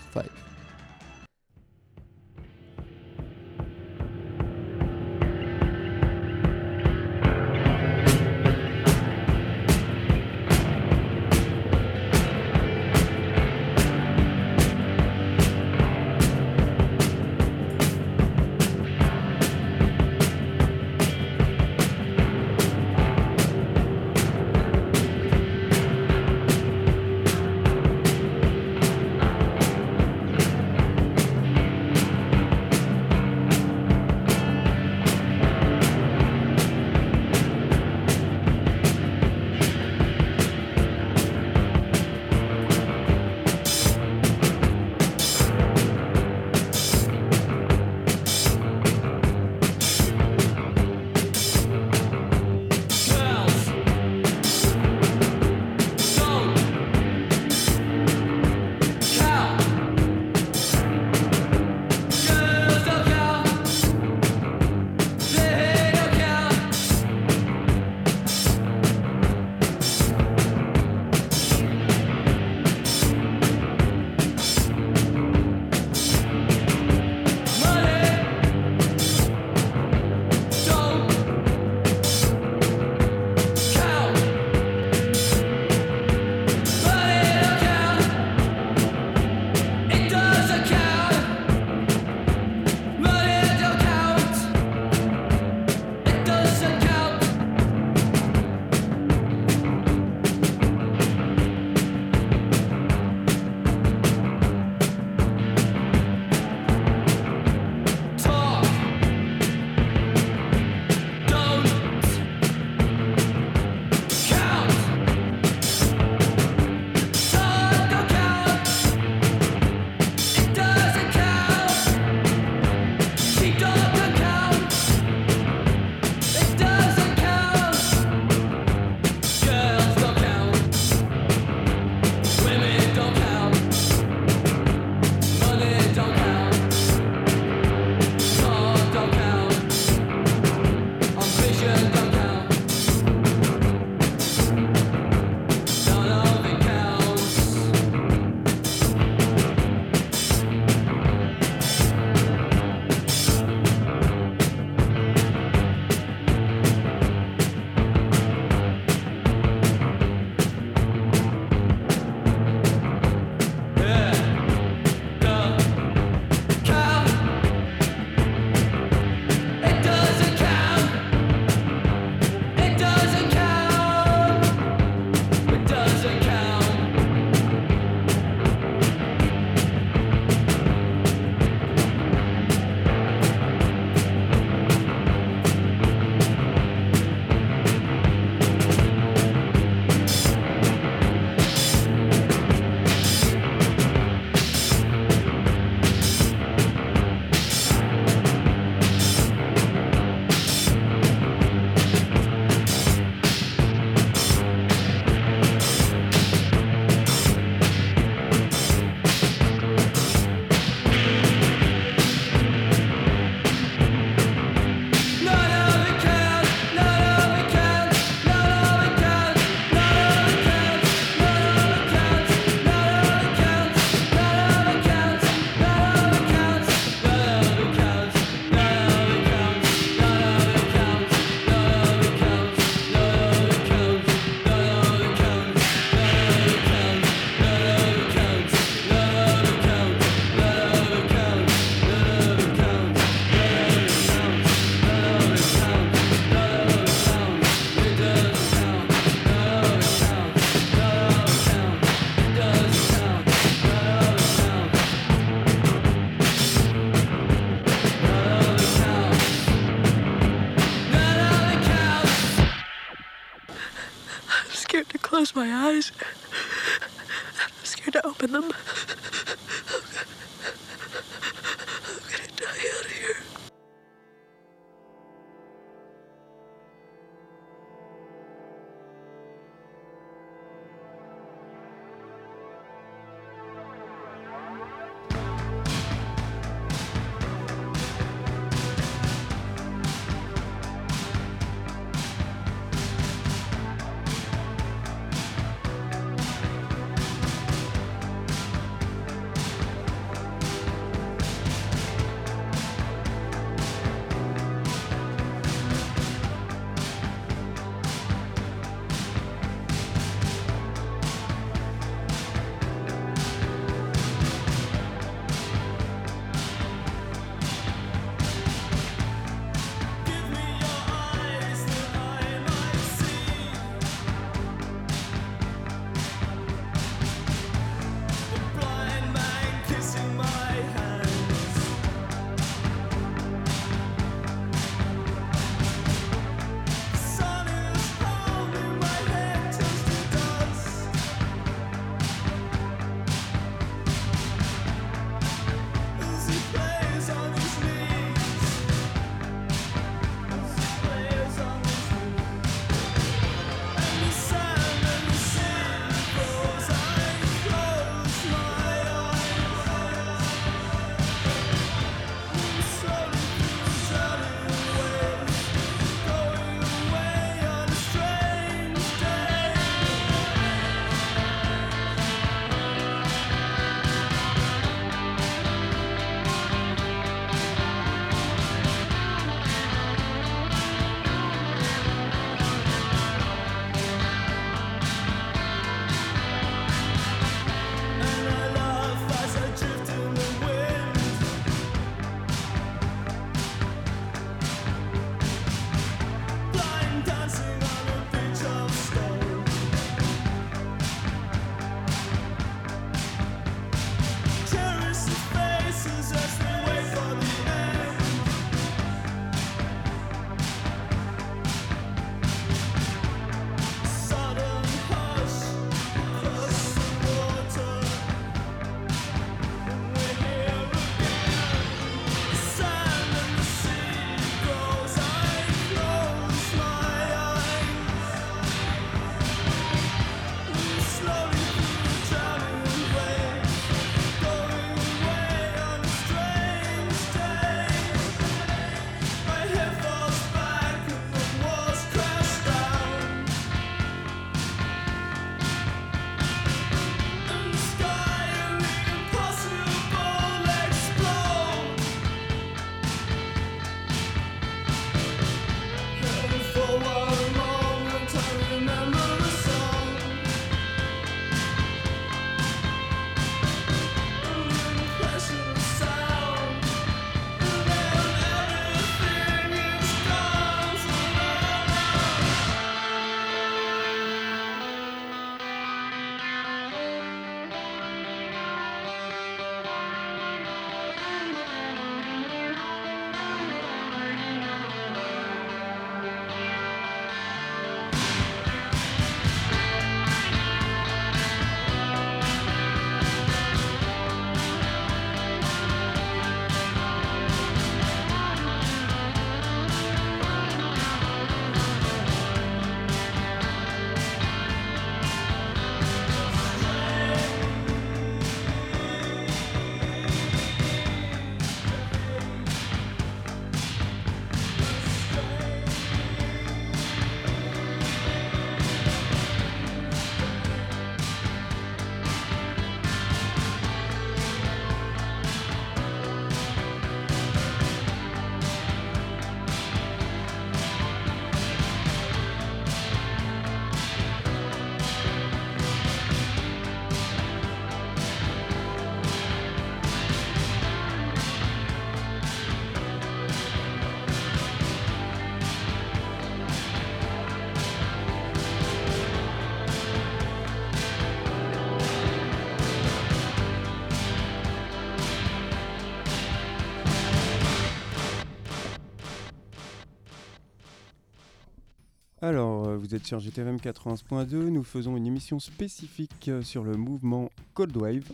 Alors, 562.23 562.69
euh, 562.69 562.77
vous 562.77 562.95
êtes 562.95 563.05
sur 563.05 563.19
GTRM 563.19 563.57
91.2, 563.57 564.49
nous 564.49 564.63
faisons 564.63 564.97
une 564.97 565.07
émission 565.07 565.41
spécifique 565.41 566.29
euh, 566.29 566.41
sur 566.43 566.63
le 566.63 566.77
mouvement 566.77 567.31
Cold 567.53 567.77
Wave. 567.77 568.05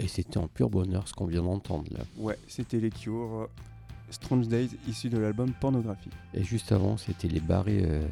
Et 0.00 0.08
c'était 0.08 0.38
en 0.38 0.48
pur 0.48 0.68
bonheur 0.68 1.06
ce 1.06 1.14
qu'on 1.14 1.26
vient 1.26 1.42
d'entendre 1.42 1.86
là. 1.92 2.00
Ouais, 2.16 2.36
c'était 2.48 2.80
les 2.80 2.90
Cure, 2.90 3.42
euh, 3.42 3.46
Strange 4.10 4.48
Days, 4.48 4.70
issu 4.88 5.08
de 5.08 5.18
l'album 5.18 5.52
Pornographie. 5.52 6.10
Et 6.34 6.42
juste 6.42 6.72
avant, 6.72 6.96
c'était 6.96 7.28
les 7.28 7.38
barrés 7.38 7.84
euh, 7.84 8.04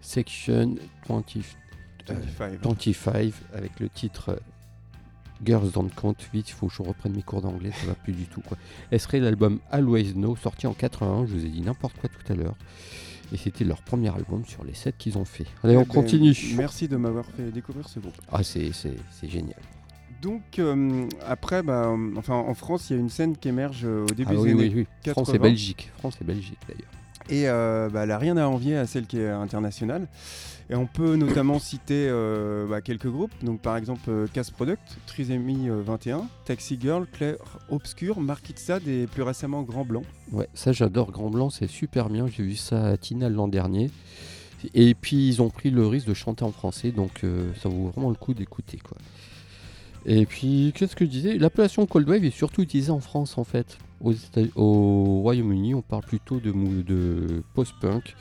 Section 0.00 0.76
20, 1.08 1.36
euh, 1.36 2.14
25. 2.38 2.60
25 2.62 3.32
avec 3.52 3.80
le 3.80 3.88
titre 3.88 4.28
euh, 4.28 4.36
Girls 5.44 5.70
Don't 5.72 5.90
Count. 5.90 6.14
Vite, 6.32 6.50
il 6.50 6.52
faut 6.52 6.68
que 6.68 6.74
je 6.74 6.82
reprenne 6.82 7.14
mes 7.14 7.22
cours 7.22 7.42
d'anglais, 7.42 7.72
ça 7.72 7.86
va 7.86 7.94
plus 7.94 8.12
du 8.12 8.26
tout. 8.26 8.42
Quoi. 8.42 8.56
Elle 8.90 9.00
serait 9.00 9.18
l'album 9.18 9.58
Always 9.72 10.12
Know, 10.12 10.36
sorti 10.36 10.68
en 10.68 10.74
81. 10.74 11.26
Je 11.26 11.32
vous 11.32 11.44
ai 11.44 11.48
dit 11.48 11.62
n'importe 11.62 11.98
quoi 11.98 12.08
tout 12.08 12.32
à 12.32 12.36
l'heure. 12.36 12.54
Et 13.32 13.36
c'était 13.36 13.64
leur 13.64 13.82
premier 13.82 14.14
album 14.14 14.44
sur 14.44 14.64
les 14.64 14.74
7 14.74 14.96
qu'ils 14.96 15.18
ont 15.18 15.24
fait. 15.24 15.46
Allez, 15.62 15.74
Eh 15.74 15.76
on 15.76 15.80
ben, 15.80 15.86
continue. 15.86 16.34
Merci 16.56 16.88
de 16.88 16.96
m'avoir 16.96 17.24
fait 17.26 17.50
découvrir 17.50 17.88
ce 17.88 17.98
groupe. 18.00 18.14
Ah, 18.30 18.42
c'est 18.42 18.70
génial. 19.24 19.58
Donc, 20.22 20.58
euh, 20.58 21.06
après, 21.26 21.62
bah, 21.62 21.88
euh, 21.88 22.14
enfin, 22.16 22.34
en 22.34 22.54
France, 22.54 22.88
il 22.88 22.94
y 22.94 22.96
a 22.96 23.00
une 23.00 23.10
scène 23.10 23.36
qui 23.36 23.48
émerge 23.48 23.82
euh, 23.84 24.04
au 24.04 24.14
début 24.14 24.24
Ah 24.30 24.32
des 24.34 24.38
oui, 24.38 24.50
années 24.52 24.68
oui, 24.74 24.86
oui. 25.04 25.12
France 25.12 25.28
et 25.28 25.32
80. 25.32 25.38
Belgique. 25.42 25.92
France 25.98 26.16
et 26.20 26.24
Belgique 26.24 26.58
d'ailleurs. 26.66 26.90
Et 27.28 27.48
euh, 27.48 27.88
bah, 27.90 28.02
elle 28.02 28.10
n'a 28.10 28.18
rien 28.18 28.36
à 28.36 28.46
envier 28.46 28.76
à 28.76 28.86
celle 28.86 29.06
qui 29.06 29.18
est 29.18 29.28
internationale. 29.28 30.06
Et 30.68 30.74
on 30.74 30.86
peut 30.86 31.14
notamment 31.14 31.60
citer 31.60 32.08
euh, 32.08 32.66
bah, 32.66 32.80
quelques 32.80 33.08
groupes, 33.08 33.32
donc 33.42 33.60
par 33.60 33.76
exemple 33.76 34.02
euh, 34.08 34.26
Product, 34.56 34.82
Trisemi 35.06 35.68
euh, 35.68 35.80
21, 35.80 36.26
Taxi 36.44 36.76
Girl, 36.80 37.06
Claire 37.06 37.36
Obscure, 37.70 38.20
Marquitsad 38.20 38.86
et 38.88 39.06
plus 39.06 39.22
récemment 39.22 39.62
Grand 39.62 39.84
Blanc. 39.84 40.02
Ouais, 40.32 40.48
ça 40.54 40.72
j'adore. 40.72 41.12
Grand 41.12 41.30
Blanc, 41.30 41.50
c'est 41.50 41.68
super 41.68 42.08
bien. 42.08 42.26
J'ai 42.26 42.42
vu 42.42 42.56
ça 42.56 42.86
à 42.86 42.96
Tinal 42.96 43.32
l'an 43.32 43.46
dernier. 43.46 43.90
Et 44.74 44.94
puis 44.94 45.28
ils 45.28 45.40
ont 45.40 45.50
pris 45.50 45.70
le 45.70 45.86
risque 45.86 46.08
de 46.08 46.14
chanter 46.14 46.42
en 46.42 46.50
français, 46.50 46.90
donc 46.90 47.22
euh, 47.22 47.52
ça 47.62 47.68
vaut 47.68 47.88
vraiment 47.88 48.08
le 48.08 48.16
coup 48.16 48.34
d'écouter 48.34 48.78
quoi. 48.78 48.96
Et 50.04 50.26
puis 50.26 50.72
qu'est-ce 50.74 50.96
que 50.96 51.04
je 51.04 51.10
disais? 51.10 51.38
L'appellation 51.38 51.86
Cold 51.86 52.08
Wave 52.08 52.24
est 52.24 52.30
surtout 52.30 52.62
utilisée 52.62 52.90
en 52.90 53.00
France 53.00 53.38
en 53.38 53.44
fait. 53.44 53.78
Aux 54.00 54.12
au 54.56 55.20
Royaume-Uni, 55.22 55.74
on 55.74 55.82
parle 55.82 56.02
plutôt 56.02 56.38
de, 56.40 56.52
mou- 56.52 56.82
de 56.82 57.42
post-punk. 57.54 58.14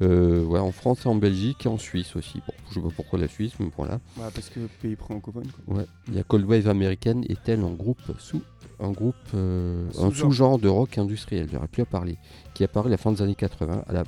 Euh, 0.00 0.42
ouais, 0.44 0.58
en 0.58 0.72
France 0.72 1.04
et 1.04 1.08
en 1.08 1.14
Belgique 1.14 1.64
et 1.66 1.68
en 1.68 1.78
Suisse 1.78 2.16
aussi. 2.16 2.38
Bon, 2.46 2.54
je 2.70 2.74
sais 2.74 2.80
pas 2.80 2.88
pourquoi 2.96 3.18
la 3.20 3.28
Suisse, 3.28 3.52
mais 3.60 3.68
voilà. 3.76 4.00
Voilà, 4.16 4.30
parce 4.32 4.48
que 4.48 4.60
pays 4.80 4.96
francophone. 4.96 5.46
quoi. 5.66 5.76
Ouais, 5.76 5.86
la 6.12 6.22
Cold 6.24 6.44
Wave 6.46 6.66
américaine 6.68 7.24
est-elle 7.28 7.60
un 7.60 7.70
groupe 7.72 8.00
sous 8.18 8.42
un 8.80 8.90
groupe 8.90 9.14
euh, 9.34 9.88
un 10.00 10.10
Sous-genre. 10.10 10.58
de 10.58 10.66
rock 10.66 10.98
industriel, 10.98 11.48
j'aurais 11.52 11.68
plus 11.68 11.82
à 11.82 11.86
parler, 11.86 12.16
qui 12.52 12.64
apparaît 12.64 12.88
à 12.88 12.90
la 12.90 12.96
fin 12.96 13.12
des 13.12 13.22
années 13.22 13.36
80. 13.36 13.84
Elle 13.88 13.96
a, 13.98 14.04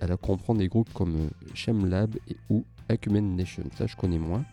elle 0.00 0.10
a 0.10 0.16
comprend 0.16 0.56
des 0.56 0.66
groupes 0.66 0.92
comme 0.92 1.14
euh, 1.14 1.28
Shem 1.54 1.86
Lab 1.88 2.16
et 2.28 2.36
ou 2.50 2.64
Acumen 2.88 3.36
Nation. 3.36 3.62
Ça, 3.78 3.86
je 3.86 3.94
connais 3.94 4.18
moins. 4.18 4.44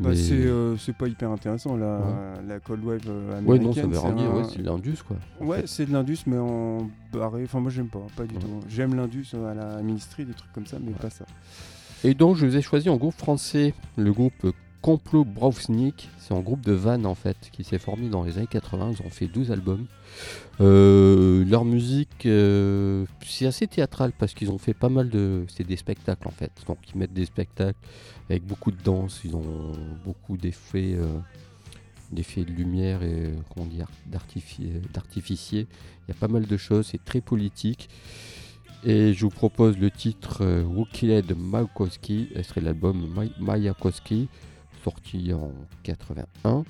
Bah, 0.00 0.08
Mais- 0.10 0.16
c'est 0.16 0.32
euh, 0.34 0.76
c'est 0.78 0.94
pas 0.96 1.06
hyper 1.08 1.30
intéressant 1.30 1.76
la, 1.76 1.98
Ouais. 1.98 2.02
la 2.48 2.58
Cold 2.60 2.82
Wave 2.84 3.00
euh, 3.08 3.40
ouais, 3.42 3.58
non, 3.58 3.72
ça 3.72 3.80
américaine. 3.82 3.90
veut 3.90 3.94
c'est 3.96 4.06
rien 4.06 4.14
dire. 4.16 4.30
un- 4.30 4.36
Ouais, 4.38 4.44
c'est 4.50 4.58
de 4.62 4.66
l'indus 4.66 5.02
quoi. 5.06 5.16
en 5.40 5.46
Ouais, 5.46 5.62
c'est 5.66 5.86
de 5.86 5.92
l'indus, 5.92 6.18
mais 6.26 6.38
en 6.38 6.90
barré. 7.12 7.42
Enfin, 7.44 7.60
moi, 7.60 7.70
j'aime 7.70 7.88
pas, 7.88 8.00
pas 8.16 8.24
du 8.24 8.34
Ouais. 8.34 8.40
tout. 8.40 8.60
J'aime 8.68 8.94
l'indus 8.94 9.26
euh, 9.34 9.50
à 9.50 9.54
la 9.54 9.82
Ministry, 9.82 10.24
des 10.24 10.32
trucs 10.32 10.52
comme 10.52 10.66
ça, 10.66 10.78
mais 10.82 10.92
pas 10.92 11.10
ça. 11.10 11.26
Et 12.02 12.14
donc, 12.14 12.36
je 12.36 12.46
vous 12.46 12.56
ai 12.56 12.62
choisi 12.62 12.88
un 12.88 12.96
groupe 12.96 13.14
français, 13.14 13.74
le 13.98 14.10
groupe 14.12 14.46
Complot 14.82 15.24
Brausnik. 15.24 16.08
C'est 16.18 16.34
un 16.34 16.40
groupe 16.40 16.62
de 16.62 16.72
Vannes 16.72 17.06
en 17.06 17.14
fait, 17.14 17.36
qui 17.52 17.64
s'est 17.64 17.78
formé 17.78 18.08
dans 18.08 18.22
les 18.24 18.38
années 18.38 18.46
80. 18.46 18.92
Ils 18.98 19.06
ont 19.06 19.10
fait 19.10 19.26
12 19.26 19.50
albums. 19.52 19.86
Euh, 20.60 21.44
leur 21.44 21.64
musique, 21.64 22.26
euh, 22.26 23.04
c'est 23.24 23.46
assez 23.46 23.66
théâtral 23.66 24.12
parce 24.18 24.34
qu'ils 24.34 24.50
ont 24.50 24.58
fait 24.58 24.74
pas 24.74 24.88
mal 24.88 25.08
de. 25.10 25.44
C'est 25.48 25.66
des 25.66 25.76
spectacles 25.76 26.26
en 26.28 26.32
fait. 26.32 26.52
Donc, 26.66 26.78
ils 26.92 26.98
mettent 26.98 27.12
des 27.12 27.26
spectacles 27.26 27.78
avec 28.28 28.44
beaucoup 28.44 28.70
de 28.70 28.82
danse. 28.82 29.20
Ils 29.24 29.34
ont 29.36 29.72
beaucoup 30.04 30.36
d'effets. 30.36 30.94
euh, 30.96 31.18
d'effets 32.12 32.42
de 32.42 32.50
lumière 32.50 33.04
et 33.04 33.30
d'artificier. 34.06 35.66
Il 36.08 36.08
y 36.08 36.10
a 36.10 36.14
pas 36.18 36.26
mal 36.26 36.46
de 36.46 36.56
choses, 36.56 36.88
c'est 36.90 37.04
très 37.04 37.20
politique. 37.20 37.88
Et 38.82 39.12
je 39.12 39.20
vous 39.20 39.30
propose 39.30 39.78
le 39.78 39.90
titre 39.90 40.38
euh, 40.40 40.64
Who 40.64 40.86
Killed 40.92 41.36
Mayakovsky, 41.36 42.30
ce 42.34 42.42
serait 42.42 42.62
l'album 42.62 43.06
May- 43.14 43.30
Mayakovsky, 43.38 44.28
sorti 44.84 45.32
en 45.32 45.52
81. 45.82 46.64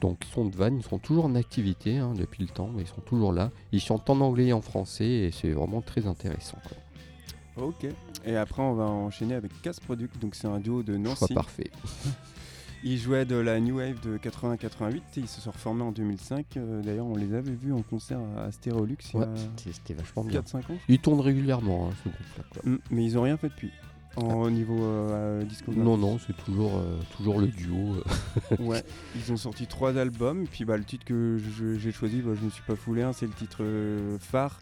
Donc 0.00 0.18
ils 0.26 0.32
sont 0.32 0.44
de 0.46 0.56
Vannes, 0.56 0.78
ils 0.78 0.82
sont 0.84 0.98
toujours 0.98 1.26
en 1.26 1.34
activité 1.36 1.98
hein, 1.98 2.12
depuis 2.16 2.42
le 2.42 2.48
temps, 2.48 2.70
mais 2.74 2.82
ils 2.82 2.88
sont 2.88 3.00
toujours 3.02 3.32
là. 3.32 3.50
Ils 3.72 3.80
chantent 3.80 4.10
en 4.10 4.20
anglais 4.20 4.46
et 4.46 4.52
en 4.52 4.60
français 4.62 5.06
et 5.06 5.30
c'est 5.30 5.50
vraiment 5.52 5.80
très 5.80 6.06
intéressant. 6.06 6.58
quoi. 6.66 7.64
Ok. 7.66 7.86
Et 8.24 8.36
après, 8.36 8.62
on 8.62 8.74
va 8.74 8.84
enchaîner 8.84 9.34
avec 9.34 9.52
Casse 9.62 9.78
Product. 9.80 10.18
Donc, 10.20 10.34
c'est 10.34 10.46
un 10.46 10.58
duo 10.58 10.82
de 10.82 10.94
Choix 10.94 11.02
Nancy. 11.02 11.34
parfait. 11.34 11.70
Ils 12.84 12.98
jouaient 12.98 13.24
de 13.24 13.36
la 13.36 13.60
New 13.60 13.76
Wave 13.76 14.00
de 14.00 14.18
80-88 14.18 14.96
et 14.96 15.00
ils 15.20 15.28
se 15.28 15.40
sont 15.40 15.52
reformés 15.52 15.82
en 15.84 15.92
2005. 15.92 16.56
Euh, 16.56 16.82
D'ailleurs, 16.82 17.06
on 17.06 17.14
les 17.14 17.32
avait 17.32 17.52
vus 17.52 17.72
en 17.72 17.82
concert 17.82 18.18
à 18.36 18.50
Stéréolux 18.50 18.96
il 19.14 19.16
y 19.16 19.20
Ouais, 19.20 19.26
a 19.26 19.36
c'était- 19.36 19.72
c'était 19.72 19.94
vachement 19.94 20.24
bien. 20.24 20.40
4-5 20.40 20.68
ans. 20.70 20.76
Ils 20.88 20.98
tournent 20.98 21.20
régulièrement 21.20 21.88
hein, 21.90 21.94
ce 22.02 22.08
groupe-là. 22.08 22.44
quoi. 22.50 22.62
Mm, 22.72 22.78
mais 22.90 23.04
ils 23.04 23.16
ont 23.18 23.22
rien 23.22 23.36
fait 23.36 23.50
depuis. 23.50 23.70
En, 24.16 24.42
Au 24.42 24.50
niveau 24.50 24.84
euh, 24.84 25.42
discographie. 25.44 25.84
Non, 25.86 25.96
non, 25.96 26.18
c'est 26.18 26.36
toujours, 26.36 26.76
euh, 26.76 26.98
toujours 27.16 27.40
le 27.40 27.46
duo. 27.46 27.94
euh. 27.96 28.56
Ouais, 28.60 28.82
ils 29.16 29.32
ont 29.32 29.36
sorti 29.38 29.66
trois 29.66 29.96
albums. 29.96 30.46
Puis 30.46 30.64
bah, 30.66 30.76
le 30.76 30.84
titre 30.84 31.04
que 31.06 31.38
j'ai 31.78 31.92
choisi, 31.92 32.20
bah, 32.20 32.32
je 32.38 32.44
ne 32.44 32.50
suis 32.50 32.62
pas 32.64 32.76
foulé. 32.76 33.02
hein, 33.02 33.12
c'est 33.14 33.26
le 33.26 33.32
titre 33.32 33.58
euh, 33.62 34.18
phare, 34.18 34.58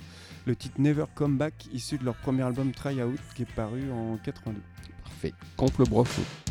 le 0.46 0.54
titre 0.54 0.76
Never 0.80 1.06
Come 1.16 1.36
Back, 1.36 1.68
issu 1.72 1.98
de 1.98 2.04
leur 2.04 2.14
premier 2.14 2.42
album 2.42 2.70
Try 2.72 3.02
Out, 3.02 3.18
qui 3.34 3.42
est 3.42 3.52
paru 3.56 3.82
en 3.92 4.16
82. 4.18 4.60
Parfait. 5.02 5.34
Complot 5.56 5.86
Brofo. 5.86 6.22
Never 6.22 6.49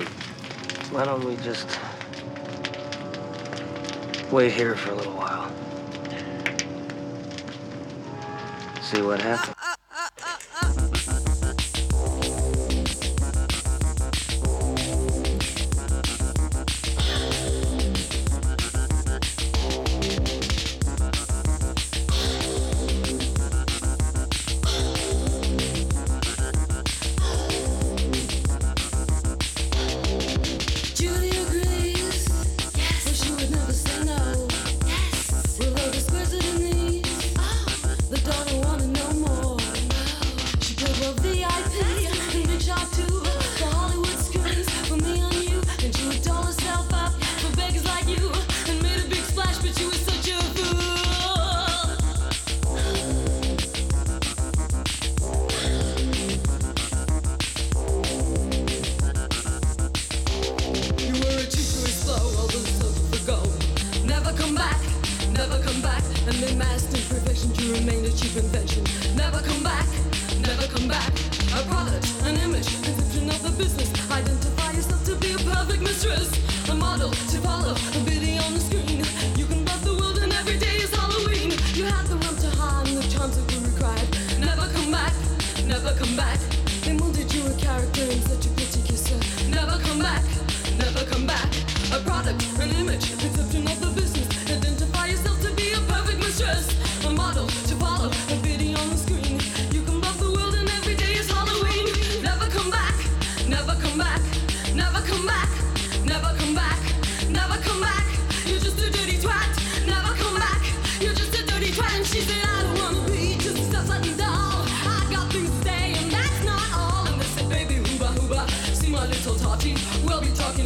Why 0.00 1.04
don't 1.04 1.22
we 1.22 1.36
just 1.36 1.68
wait 4.30 4.52
here 4.52 4.74
for 4.74 4.92
a 4.92 4.94
little 4.94 5.12
while? 5.12 5.52
See 8.80 9.02
what 9.02 9.20
happens. 9.20 9.61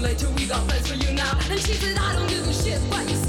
Later. 0.06 0.28
We 0.36 0.46
got 0.46 0.66
plans 0.68 0.88
for 0.88 0.94
you 0.94 1.12
now. 1.12 1.32
And 1.50 1.60
she 1.60 1.74
said, 1.74 1.98
I 1.98 2.14
don't 2.14 2.28
give 2.28 2.46
a 2.46 2.52
shit 2.52 2.80
what 2.90 3.08
you 3.10 3.25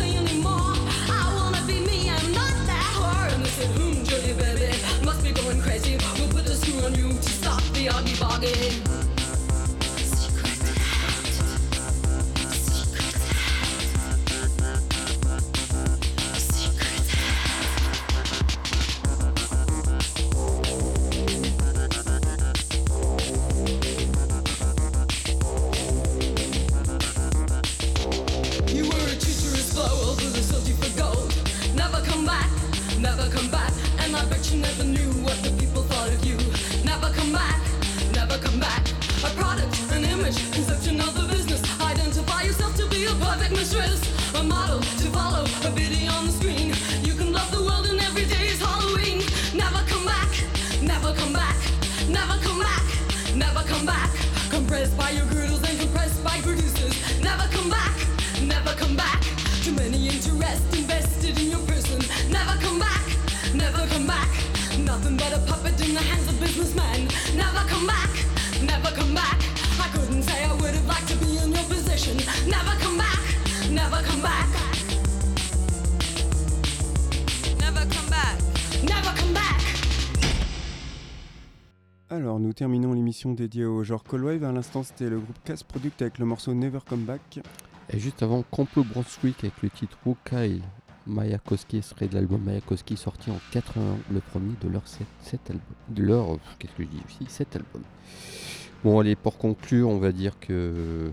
Alors, 82.17 82.39
nous 82.39 82.51
terminons 82.51 82.93
l'émission 82.93 83.33
dédiée 83.33 83.65
au 83.65 83.83
genre 83.83 84.03
Coldwave. 84.03 84.43
À 84.43 84.51
l'instant, 84.51 84.81
c'était 84.81 85.07
le 85.07 85.19
groupe 85.19 85.37
Cass 85.45 85.61
Product 85.61 86.01
avec 86.01 86.17
le 86.17 86.25
morceau 86.25 86.55
Never 86.55 86.79
Come 86.83 87.03
Back. 87.03 87.39
Et 87.91 87.99
juste 87.99 88.23
avant, 88.23 88.43
Complot 88.49 88.85
Brunswick 88.85 89.43
avec 89.43 89.61
le 89.61 89.69
titre 89.69 89.99
Kyle 90.27 90.63
Mayakovsky 91.05 91.83
serait 91.83 92.07
de 92.07 92.15
l'album 92.15 92.41
Mayakovsky 92.41 92.97
sorti 92.97 93.29
en 93.29 93.39
80, 93.51 93.81
le 94.11 94.19
premier 94.19 94.55
de 94.63 94.67
leur 94.67 94.81
7, 94.87 95.05
albums. 95.47 95.61
De 95.89 96.01
leur, 96.01 96.39
qu'est-ce 96.57 96.73
que 96.73 96.83
je 96.83 96.87
dis 96.87 97.27
7 97.27 97.57
albums. 97.57 97.83
Bon, 98.83 98.99
allez, 98.99 99.15
pour 99.15 99.37
conclure, 99.37 99.87
on 99.87 99.99
va 99.99 100.11
dire 100.11 100.39
que 100.39 101.11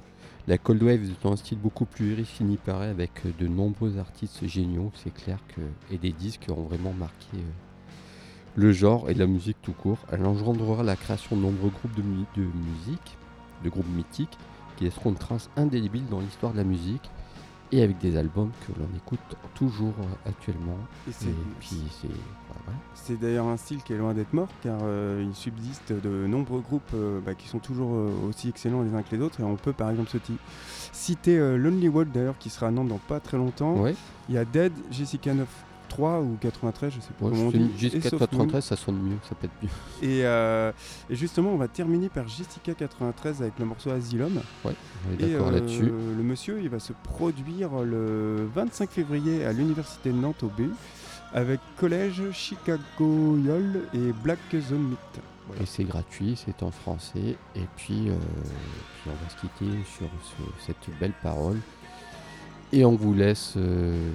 la 0.48 0.57
Cold 0.57 0.82
Wave 0.82 1.02
est 1.02 1.26
un 1.26 1.36
style 1.36 1.59
beaucoup 1.59 1.84
plus 1.84 2.14
riche, 2.14 2.36
il 2.40 2.46
n'y 2.46 2.57
paraît, 2.57 2.88
avec 2.88 3.11
de 3.38 3.46
nombreux 3.46 3.98
artistes 3.98 4.46
géniaux, 4.46 4.90
c'est 4.94 5.12
clair 5.12 5.38
que. 5.48 5.61
et 5.94 5.98
des 5.98 6.12
disques 6.12 6.46
ont 6.48 6.62
vraiment 6.62 6.94
marqué 6.94 7.26
euh, 7.34 7.74
le 8.57 8.72
genre 8.72 9.09
et 9.11 9.14
la 9.14 9.26
musique 9.26 9.57
tout 9.62 9.72
court. 9.72 9.98
Elle 10.12 10.24
engendrera 10.26 10.82
la 10.82 10.96
création 10.96 11.36
de 11.36 11.42
nombreux 11.42 11.70
groupes 11.70 11.94
de, 11.96 12.02
mu- 12.02 12.24
de 12.36 12.42
musique, 12.42 13.16
de 13.64 13.68
groupes 13.70 13.88
mythiques, 13.94 14.38
qui 14.76 14.84
laisseront 14.84 15.11
une 15.11 15.16
trace 15.16 15.50
indélébile 15.57 16.07
dans 16.11 16.20
l'histoire 16.20 16.52
de 16.52 16.59
la 16.59 16.64
musique 16.64 17.11
et 17.72 17.82
avec 17.82 17.98
des 17.98 18.16
albums 18.16 18.50
que 18.66 18.72
l'on 18.78 18.88
écoute 18.96 19.18
toujours 19.55 19.94
euh, 20.00 20.28
actuellement. 20.28 20.76
Et 21.09 21.12
c'est- 21.12 21.26
puis 21.61 21.80
c'est. 22.00 22.07
enfin, 22.09 22.61
voilà. 22.64 22.78
C'est 22.94 23.18
d'ailleurs 23.18 23.46
un 23.46 23.57
style 23.57 23.82
qui 23.82 23.92
est 23.94 23.96
loin 23.98 24.14
d'être 24.14 24.32
mort 24.32 24.48
car 24.62 24.78
euh, 24.82 25.24
il 25.26 25.34
subsiste 25.34 25.92
de 25.92 26.26
nombreux 26.26 26.61
groupes 26.61 26.82
euh, 26.94 27.20
bah, 27.24 27.34
qui 27.34 27.48
sont 27.48 27.59
toujours 27.59 27.94
euh, 27.94 28.11
aussi 28.28 28.48
excellents 28.48 28.82
les 28.82 28.94
uns 28.94 29.02
que 29.02 29.14
les 29.16 29.22
autres 29.22 29.40
et 29.40 29.44
on 29.44 29.57
peut 29.57 29.72
par 29.72 29.90
exemple 29.90 30.11
citer 30.92 31.38
Lonely 31.57 31.88
World 31.88 32.12
d'ailleurs 32.12 32.38
qui 32.38 32.50
sera 32.50 32.68
à 32.68 32.70
Nantes 32.70 32.88
dans 32.88 32.98
pas 32.98 33.20
très 33.20 33.36
longtemps. 33.36 33.74
Ouais, 33.76 33.94
Il 34.28 34.34
y 34.34 34.38
a 34.38 34.44
Dead, 34.44 34.72
Jessica 34.90 35.34
9 35.34 35.46
3 35.89 36.20
ou 36.20 36.37
93, 36.41 36.93
je 36.93 37.01
sais 37.01 37.09
pas 37.18 37.26
ouais, 37.26 37.30
comment 37.32 37.45
on 37.47 37.51
je- 37.51 37.57
dit. 37.59 37.70
jusqu'à 37.78 37.99
et 37.99 38.03
Soft 38.03 38.12
Moon. 38.12 38.47
93, 38.47 38.64
ça 38.64 38.76
sonne 38.76 38.97
mieux, 39.01 39.16
ça 39.28 39.35
peut 39.35 39.47
être 39.47 39.62
mieux. 39.62 40.09
Et, 40.09 40.24
euh, 40.24 40.72
et 41.11 41.14
justement, 41.16 41.51
on 41.51 41.57
va 41.57 41.68
terminer 41.68 42.09
par 42.09 42.26
Jessica 42.28 42.74
93 42.74 43.43
avec 43.43 43.59
le 43.59 43.64
morceau 43.64 43.91
Asylum. 43.91 44.41
Ouais, 44.64 44.72
on 45.09 45.12
est 45.12 45.30
d'accord 45.30 45.49
euh, 45.49 45.53
là-dessus. 45.53 45.85
le 45.85 46.22
monsieur, 46.22 46.61
il 46.61 46.68
va 46.68 46.78
se 46.78 46.93
produire 47.05 47.70
le 47.82 48.49
25 48.55 48.91
février 48.91 49.45
à 49.45 49.53
l'université 49.53 50.11
de 50.11 50.16
Nantes 50.16 50.43
au 50.43 50.49
BU 50.49 50.70
avec 51.32 51.61
Collège, 51.78 52.22
Chicago 52.32 53.37
Yol 53.45 53.80
et 53.93 54.12
Black 54.22 54.39
Zone 54.53 54.89
Meet. 54.91 54.99
Voilà. 55.47 55.62
Et 55.62 55.66
c'est 55.66 55.85
gratuit, 55.85 56.41
c'est 56.43 56.62
en 56.62 56.70
français. 56.70 57.37
Et 57.55 57.66
puis, 57.76 58.09
euh, 58.09 58.14
puis 59.03 59.11
on 59.11 59.24
va 59.24 59.28
se 59.30 59.37
quitter 59.41 59.78
sur 59.85 60.07
ce- 60.22 60.64
cette 60.66 60.99
belle 60.99 61.12
parole. 61.22 61.59
Et 62.75 62.85
on 62.85 62.97
vous 62.97 63.14
laisse 63.14 63.55
euh, 63.57 64.11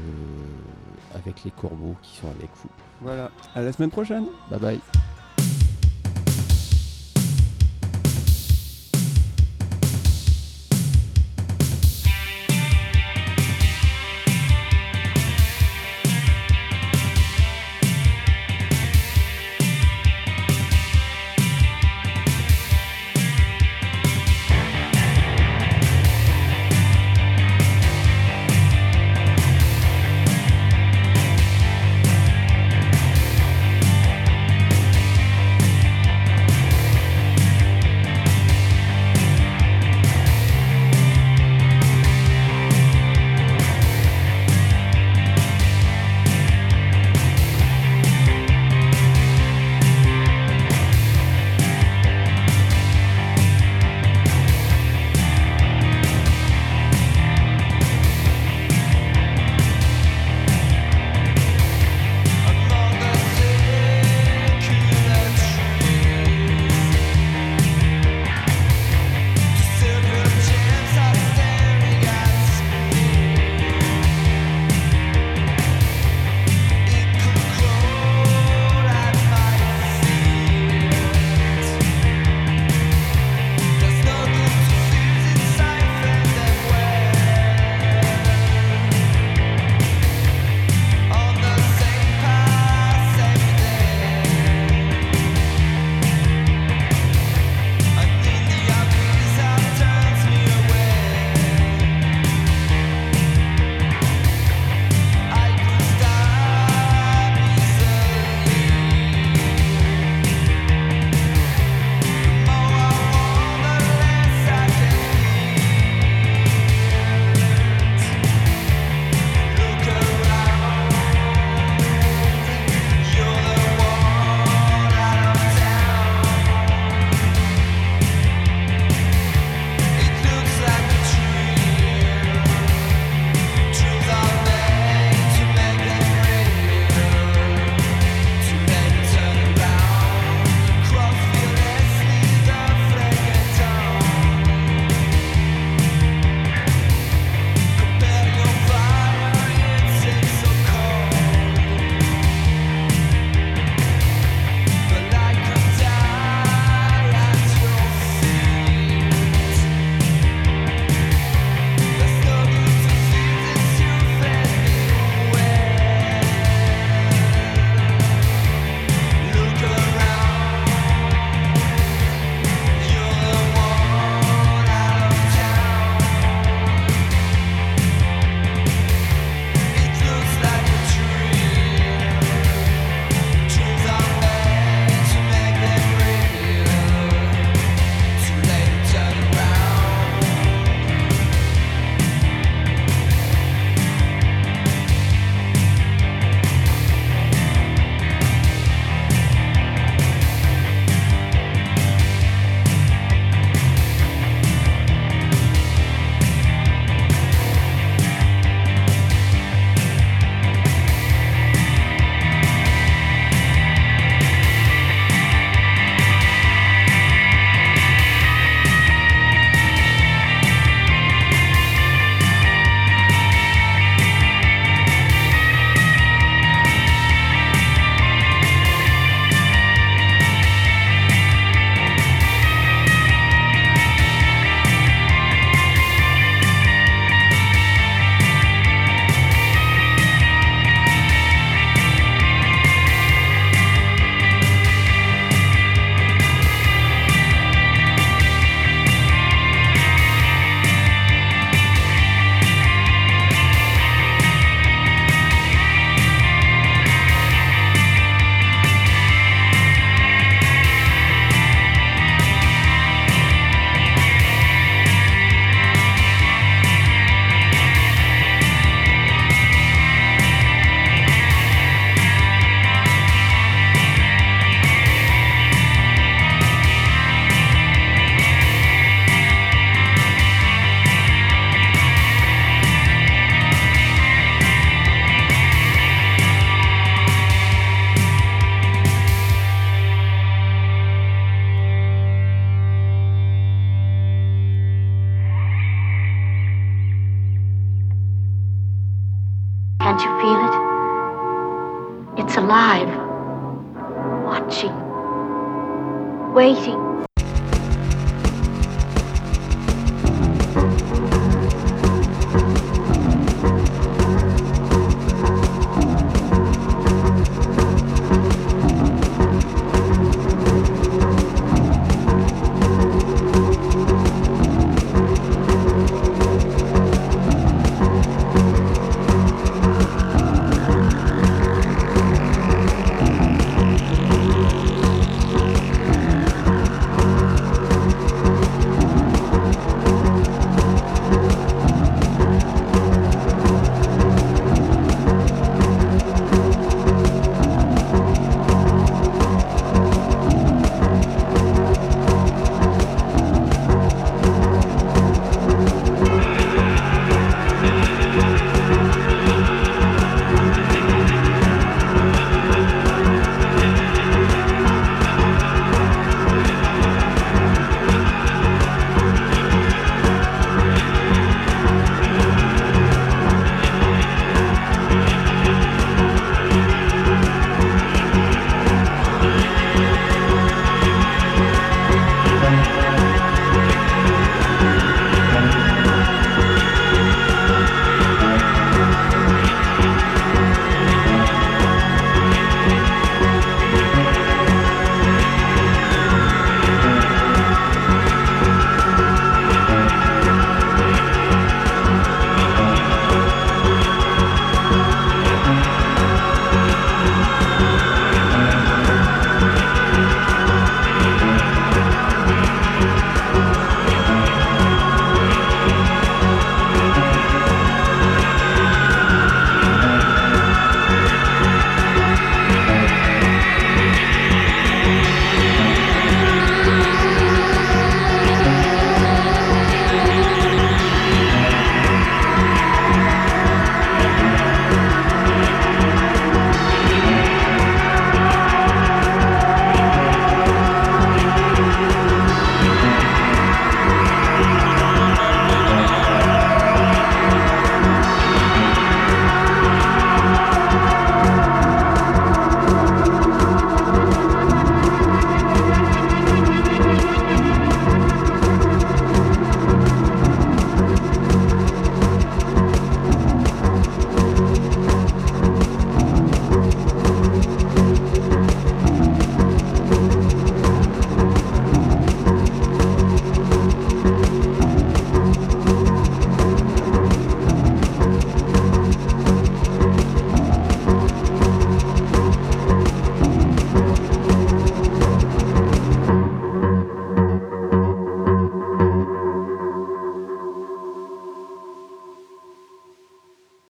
avec 1.16 1.46
les 1.46 1.52
corbeaux 1.52 1.96
qui 2.02 2.18
sont 2.18 2.28
avec 2.28 2.50
vous. 2.62 2.70
Voilà, 3.02 3.32
à 3.56 3.62
la 3.62 3.72
semaine 3.72 3.90
prochaine 3.90 4.26
Bye 4.52 4.60
bye. 4.60 4.80